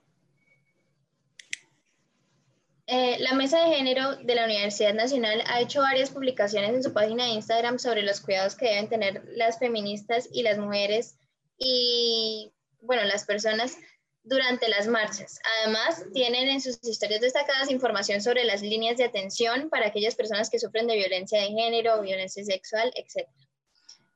Eh, 2.89 3.17
la 3.19 3.34
Mesa 3.34 3.60
de 3.65 3.75
Género 3.75 4.15
de 4.15 4.34
la 4.34 4.45
Universidad 4.45 4.93
Nacional 4.93 5.43
ha 5.47 5.60
hecho 5.60 5.82
varias 5.82 6.10
publicaciones 6.10 6.69
en 6.69 6.84
su 6.84 6.93
página 6.93 7.25
de 7.25 7.32
Instagram 7.32 7.80
sobre 7.80 8.01
los 8.01 8.21
cuidados 8.21 8.56
que 8.56 8.69
deben 8.69 8.88
tener 8.88 9.25
las 9.32 9.60
feministas 9.60 10.30
y 10.32 10.43
las 10.43 10.58
mujeres 10.58 11.17
y, 11.58 12.53
bueno, 12.80 13.03
las 13.03 13.25
personas 13.25 13.77
durante 14.23 14.69
las 14.69 14.88
marchas. 14.88 15.39
Además, 15.60 16.06
tienen 16.13 16.47
en 16.47 16.62
sus 16.62 16.80
historias 16.82 17.21
destacadas 17.21 17.71
información 17.71 18.21
sobre 18.21 18.45
las 18.45 18.62
líneas 18.62 18.97
de 18.97 19.06
atención 19.06 19.69
para 19.69 19.88
aquellas 19.88 20.15
personas 20.15 20.49
que 20.49 20.60
sufren 20.60 20.88
de 20.88 20.95
violencia 20.95 21.41
de 21.41 21.47
género, 21.47 22.01
violencia 22.01 22.43
sexual, 22.43 22.93
etc. 22.95 23.27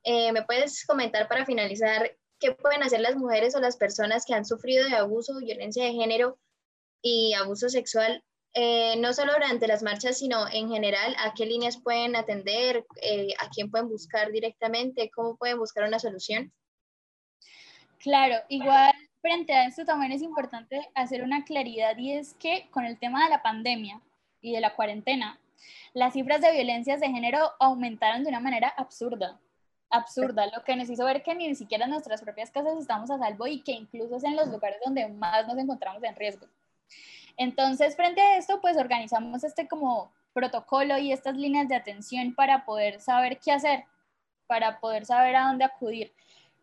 Eh, 0.03 0.31
¿Me 0.31 0.43
puedes 0.43 0.85
comentar 0.85 1.27
para 1.27 1.45
finalizar 1.45 2.17
qué 2.39 2.53
pueden 2.53 2.83
hacer 2.83 3.01
las 3.01 3.15
mujeres 3.15 3.55
o 3.55 3.59
las 3.59 3.77
personas 3.77 4.25
que 4.25 4.33
han 4.33 4.45
sufrido 4.45 4.87
de 4.87 4.95
abuso, 4.95 5.37
violencia 5.39 5.85
de 5.85 5.93
género 5.93 6.39
y 7.01 7.33
abuso 7.33 7.69
sexual 7.69 8.23
eh, 8.53 8.95
no 8.97 9.13
solo 9.13 9.33
durante 9.33 9.67
las 9.67 9.81
marchas, 9.81 10.17
sino 10.17 10.45
en 10.51 10.69
general, 10.69 11.15
a 11.19 11.33
qué 11.33 11.45
líneas 11.45 11.81
pueden 11.81 12.17
atender, 12.17 12.85
eh, 13.01 13.29
a 13.39 13.49
quién 13.49 13.71
pueden 13.71 13.87
buscar 13.87 14.29
directamente, 14.31 15.09
cómo 15.09 15.37
pueden 15.37 15.57
buscar 15.57 15.87
una 15.87 15.99
solución. 15.99 16.51
Claro, 17.99 18.35
igual 18.49 18.93
frente 19.21 19.53
a 19.53 19.67
esto 19.67 19.85
también 19.85 20.11
es 20.11 20.21
importante 20.21 20.89
hacer 20.95 21.23
una 21.23 21.45
claridad 21.45 21.97
y 21.97 22.13
es 22.13 22.33
que 22.33 22.67
con 22.71 22.83
el 22.83 22.99
tema 22.99 23.23
de 23.23 23.29
la 23.29 23.41
pandemia 23.41 24.01
y 24.41 24.51
de 24.51 24.59
la 24.59 24.75
cuarentena, 24.75 25.39
las 25.93 26.13
cifras 26.13 26.41
de 26.41 26.51
violencias 26.51 26.99
de 26.99 27.07
género 27.07 27.51
aumentaron 27.59 28.23
de 28.23 28.29
una 28.29 28.39
manera 28.39 28.67
absurda, 28.75 29.39
absurda, 29.91 30.47
lo 30.47 30.63
que 30.63 30.75
nos 30.75 30.89
hizo 30.89 31.05
ver 31.05 31.21
que 31.23 31.35
ni 31.35 31.53
siquiera 31.55 31.85
en 31.85 31.91
nuestras 31.91 32.21
propias 32.21 32.49
casas 32.49 32.77
estamos 32.79 33.11
a 33.11 33.17
salvo 33.17 33.47
y 33.47 33.61
que 33.61 33.73
incluso 33.73 34.15
es 34.15 34.23
en 34.23 34.35
los 34.35 34.47
lugares 34.47 34.79
donde 34.83 35.07
más 35.07 35.47
nos 35.47 35.57
encontramos 35.57 36.03
en 36.03 36.15
riesgo. 36.15 36.47
Entonces, 37.37 37.95
frente 37.95 38.21
a 38.21 38.37
esto, 38.37 38.59
pues 38.61 38.77
organizamos 38.77 39.43
este 39.43 39.67
como 39.67 40.11
protocolo 40.33 40.97
y 40.97 41.11
estas 41.11 41.35
líneas 41.35 41.67
de 41.67 41.75
atención 41.75 42.33
para 42.35 42.65
poder 42.65 43.01
saber 43.01 43.39
qué 43.39 43.51
hacer, 43.51 43.85
para 44.47 44.79
poder 44.79 45.05
saber 45.05 45.35
a 45.35 45.47
dónde 45.47 45.65
acudir. 45.65 46.13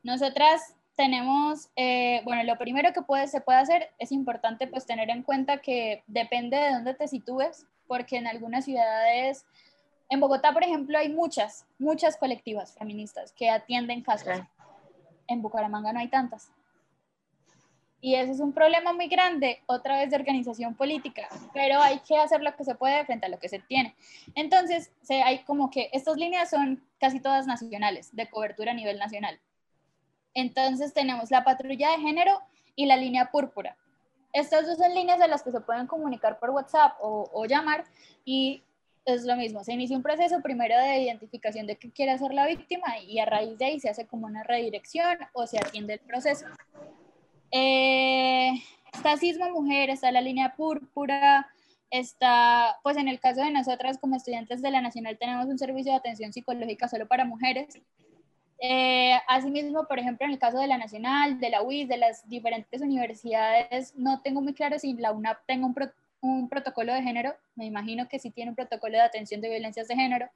Nosotras 0.03 0.75
tenemos, 0.97 1.69
eh, 1.77 2.23
bueno, 2.25 2.43
lo 2.45 2.59
primero 2.59 2.93
que 2.93 3.03
puede, 3.03 3.29
se 3.29 3.41
puede 3.41 3.59
hacer 3.59 3.91
es 3.99 4.11
importante 4.11 4.67
pues 4.67 4.87
tener 4.87 5.11
en 5.11 5.23
cuenta 5.23 5.59
que 5.59 6.03
depende 6.07 6.57
de 6.57 6.73
dónde 6.73 6.95
te 6.95 7.09
sitúes, 7.09 7.67
porque 7.87 8.17
en 8.17 8.27
algunas 8.27 8.65
ciudades, 8.65 9.47
en 10.09 10.21
Bogotá, 10.21 10.53
por 10.53 10.63
ejemplo, 10.63 10.99
hay 10.99 11.11
muchas, 11.11 11.67
muchas 11.79 12.17
colectivas 12.17 12.75
feministas 12.75 13.33
que 13.33 13.51
atienden 13.51 14.03
casos. 14.03 14.41
En 15.27 15.43
Bucaramanga 15.43 15.93
no 15.93 16.01
hay 16.01 16.09
tantas. 16.09 16.51
Y 18.01 18.15
ese 18.15 18.33
es 18.33 18.41
un 18.41 18.53
problema 18.53 18.93
muy 18.93 19.09
grande, 19.09 19.61
otra 19.67 19.99
vez 19.99 20.11
de 20.11 20.17
organización 20.17 20.75
política, 20.77 21.29
pero 21.53 21.83
hay 21.83 21.99
que 22.01 22.17
hacer 22.17 22.41
lo 22.43 22.55
que 22.55 22.65
se 22.65 22.77
puede 22.77 23.05
frente 23.05 23.27
a 23.27 23.29
lo 23.29 23.41
que 23.41 23.49
se 23.49 23.59
tiene. 23.59 23.97
Entonces, 24.37 24.93
se, 25.03 25.21
hay 25.23 25.41
como 25.41 25.69
que 25.69 25.91
estas 25.93 26.17
líneas 26.17 26.49
son 26.49 26.83
casi 27.01 27.19
todas 27.19 27.49
nacionales, 27.49 28.15
de 28.15 28.31
cobertura 28.31 28.71
a 28.71 28.75
nivel 28.75 28.99
nacional. 28.99 29.41
Entonces, 30.33 30.95
tenemos 30.95 31.33
la 31.33 31.43
patrulla 31.43 31.91
de 31.91 31.99
género 31.99 32.41
y 32.77 32.87
la 32.87 32.97
línea 32.97 33.33
púrpura. 33.33 33.77
Estas 34.33 34.67
dos 34.67 34.79
son 34.79 34.95
líneas 34.95 35.19
de 35.19 35.27
las 35.27 35.43
que 35.43 35.51
se 35.51 35.61
pueden 35.61 35.89
comunicar 35.89 36.39
por 36.39 36.51
WhatsApp 36.51 36.97
o, 37.01 37.29
o 37.33 37.47
llamar 37.47 37.85
y 38.25 38.63
es 39.15 39.25
lo 39.25 39.37
mismo, 39.37 39.65
se 39.65 39.73
inicia 39.73 39.97
un 39.97 40.03
proceso 40.03 40.41
primero 40.43 40.77
de 40.77 41.03
identificación 41.03 41.67
de 41.67 41.77
qué 41.77 41.91
quiere 41.91 42.13
hacer 42.13 42.33
la 42.33 42.47
víctima 42.47 42.99
y 43.07 43.19
a 43.19 43.25
raíz 43.25 43.57
de 43.59 43.65
ahí 43.65 43.81
se 43.81 43.89
hace 43.89 44.07
como 44.07 44.27
una 44.27 44.43
redirección 44.43 45.19
o 45.33 45.47
se 45.47 45.59
atiende 45.59 45.95
el 45.95 46.01
proceso. 46.01 46.47
Eh, 47.51 48.53
está 48.93 49.17
Sismo 49.17 49.51
Mujer, 49.51 49.91
está 49.91 50.13
la 50.13 50.21
línea 50.21 50.55
púrpura, 50.55 51.49
está, 51.91 52.77
pues 52.83 52.97
en 52.97 53.09
el 53.09 53.19
caso 53.19 53.41
de 53.41 53.51
nosotras 53.51 53.99
como 53.99 54.17
estudiantes 54.17 54.61
de 54.61 54.71
la 54.71 54.83
Nacional 54.83 55.17
tenemos 55.19 55.47
un 55.47 55.59
servicio 55.59 55.93
de 55.93 55.99
atención 55.99 56.33
psicológica 56.33 56.89
solo 56.89 57.09
para 57.09 57.25
mujeres. 57.25 57.81
Eh, 58.61 59.15
asimismo, 59.29 59.87
por 59.87 59.99
ejemplo, 59.99 60.27
en 60.27 60.33
el 60.33 60.39
caso 60.39 60.59
de 60.59 60.67
la 60.67 60.79
Nacional, 60.79 61.39
de 61.39 61.51
la 61.51 61.63
UIS, 61.63 61.89
de 61.89 61.97
las 61.97 62.29
diferentes 62.29 62.83
universidades, 62.83 63.95
no 63.97 64.21
tengo 64.21 64.43
muy 64.43 64.53
claro 64.53 64.79
si 64.79 64.95
la 64.95 65.13
UNAP 65.13 65.39
tenga 65.47 65.67
un, 65.67 65.75
un 66.21 66.49
protocolo 66.49 66.93
de 66.93 67.03
género, 67.03 67.35
me 67.55 67.67
imagino 67.67 68.09
que 68.09 68.19
sí 68.19 68.31
tiene 68.31 68.51
un 68.51 68.57
protocolo 68.57 68.95
de 68.95 69.03
atención 69.03 69.41
de 69.41 69.49
violencias 69.49 69.89
de 69.89 69.95
género, 69.95 70.29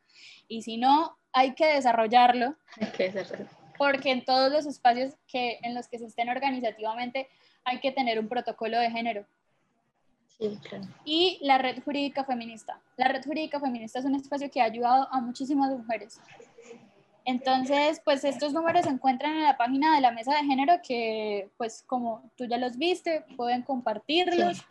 y 0.48 0.62
si 0.62 0.76
no, 0.76 1.16
hay 1.32 1.54
que 1.54 1.66
desarrollarlo. 1.66 2.56
Hay 2.80 2.86
que 2.88 3.10
desarrollarlo 3.10 3.62
porque 3.82 4.12
en 4.12 4.24
todos 4.24 4.52
los 4.52 4.64
espacios 4.66 5.14
que, 5.26 5.58
en 5.62 5.74
los 5.74 5.88
que 5.88 5.98
se 5.98 6.06
estén 6.06 6.28
organizativamente 6.28 7.28
hay 7.64 7.80
que 7.80 7.90
tener 7.90 8.18
un 8.20 8.28
protocolo 8.28 8.78
de 8.78 8.88
género. 8.90 9.26
Sí, 10.38 10.56
claro. 10.62 10.84
Y 11.04 11.40
la 11.42 11.58
red 11.58 11.82
jurídica 11.82 12.24
feminista. 12.24 12.80
La 12.96 13.08
red 13.08 13.24
jurídica 13.24 13.58
feminista 13.58 13.98
es 13.98 14.04
un 14.04 14.14
espacio 14.14 14.48
que 14.52 14.60
ha 14.60 14.66
ayudado 14.66 15.08
a 15.10 15.20
muchísimas 15.20 15.70
mujeres. 15.70 16.20
Entonces, 17.24 18.00
pues 18.04 18.22
estos 18.22 18.52
números 18.52 18.84
se 18.84 18.90
encuentran 18.90 19.34
en 19.34 19.42
la 19.42 19.56
página 19.56 19.96
de 19.96 20.00
la 20.00 20.12
mesa 20.12 20.32
de 20.34 20.44
género 20.44 20.74
que, 20.80 21.50
pues 21.56 21.82
como 21.84 22.30
tú 22.36 22.46
ya 22.46 22.58
los 22.58 22.76
viste, 22.76 23.24
pueden 23.36 23.62
compartirlos. 23.62 24.64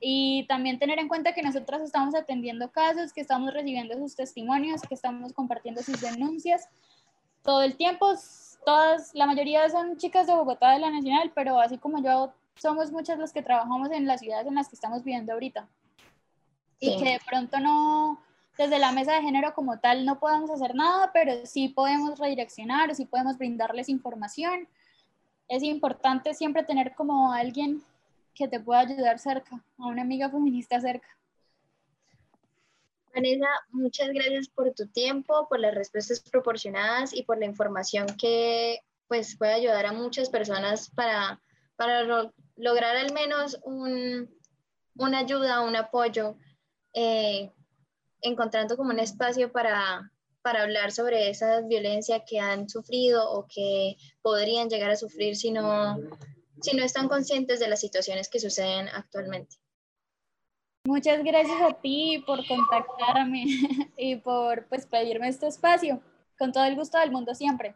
Y 0.00 0.44
también 0.46 0.78
tener 0.78 0.98
en 0.98 1.08
cuenta 1.08 1.32
que 1.32 1.42
nosotros 1.42 1.80
estamos 1.80 2.14
atendiendo 2.14 2.70
casos, 2.70 3.12
que 3.12 3.22
estamos 3.22 3.52
recibiendo 3.54 3.94
sus 3.94 4.14
testimonios, 4.14 4.82
que 4.82 4.94
estamos 4.94 5.32
compartiendo 5.32 5.82
sus 5.82 6.00
denuncias 6.00 6.68
todo 7.46 7.62
el 7.62 7.76
tiempo 7.76 8.12
todas, 8.66 9.14
la 9.14 9.26
mayoría 9.26 9.70
son 9.70 9.96
chicas 9.96 10.26
de 10.26 10.34
Bogotá 10.34 10.72
de 10.72 10.80
la 10.80 10.90
Nacional, 10.90 11.30
pero 11.34 11.60
así 11.60 11.78
como 11.78 12.02
yo, 12.02 12.32
somos 12.56 12.90
muchas 12.90 13.18
las 13.18 13.32
que 13.32 13.40
trabajamos 13.40 13.90
en 13.92 14.06
las 14.06 14.20
ciudades 14.20 14.48
en 14.48 14.56
las 14.56 14.68
que 14.68 14.74
estamos 14.74 15.04
viviendo 15.04 15.32
ahorita. 15.32 15.68
Y 16.80 16.98
que 16.98 17.12
de 17.12 17.20
pronto 17.24 17.60
no, 17.60 18.20
desde 18.58 18.78
la 18.80 18.90
mesa 18.90 19.14
de 19.14 19.22
género 19.22 19.54
como 19.54 19.78
tal, 19.78 20.04
no 20.04 20.18
podemos 20.18 20.50
hacer 20.50 20.74
nada, 20.74 21.10
pero 21.14 21.46
sí 21.46 21.68
podemos 21.68 22.18
redireccionar, 22.18 22.94
sí 22.94 23.06
podemos 23.06 23.38
brindarles 23.38 23.88
información. 23.88 24.68
Es 25.48 25.62
importante 25.62 26.34
siempre 26.34 26.64
tener 26.64 26.94
como 26.94 27.32
alguien 27.32 27.82
que 28.36 28.48
te 28.48 28.60
pueda 28.60 28.80
ayudar 28.80 29.18
cerca, 29.18 29.64
a 29.78 29.86
una 29.86 30.02
amiga 30.02 30.30
feminista 30.30 30.80
cerca. 30.80 31.08
Vanessa, 33.14 33.48
muchas 33.70 34.10
gracias 34.10 34.48
por 34.48 34.72
tu 34.74 34.86
tiempo, 34.88 35.48
por 35.48 35.58
las 35.58 35.74
respuestas 35.74 36.20
proporcionadas 36.20 37.14
y 37.14 37.22
por 37.22 37.38
la 37.38 37.46
información 37.46 38.06
que 38.20 38.80
pues, 39.08 39.36
puede 39.36 39.54
ayudar 39.54 39.86
a 39.86 39.92
muchas 39.92 40.28
personas 40.28 40.90
para, 40.90 41.40
para 41.76 42.02
lograr 42.56 42.96
al 42.96 43.14
menos 43.14 43.58
un, 43.64 44.28
una 44.96 45.20
ayuda, 45.20 45.62
un 45.62 45.76
apoyo, 45.76 46.36
eh, 46.92 47.50
encontrando 48.20 48.76
como 48.76 48.90
un 48.90 49.00
espacio 49.00 49.50
para, 49.50 50.12
para 50.42 50.62
hablar 50.62 50.92
sobre 50.92 51.30
esa 51.30 51.62
violencia 51.62 52.22
que 52.24 52.38
han 52.38 52.68
sufrido 52.68 53.30
o 53.30 53.46
que 53.46 53.96
podrían 54.20 54.68
llegar 54.68 54.90
a 54.90 54.96
sufrir 54.96 55.36
si 55.36 55.52
no, 55.52 55.96
si 56.60 56.76
no 56.76 56.84
están 56.84 57.08
conscientes 57.08 57.60
de 57.60 57.68
las 57.68 57.80
situaciones 57.80 58.28
que 58.28 58.40
suceden 58.40 58.88
actualmente. 58.88 59.56
Muchas 60.86 61.22
gracias 61.24 61.60
a 61.60 61.80
ti 61.80 62.22
por 62.26 62.46
contactarme 62.46 63.44
y 63.96 64.16
por 64.16 64.66
pues, 64.68 64.86
pedirme 64.86 65.28
este 65.28 65.48
espacio. 65.48 66.00
Con 66.38 66.52
todo 66.52 66.64
el 66.64 66.76
gusto 66.76 66.98
del 66.98 67.10
mundo 67.10 67.34
siempre. 67.34 67.74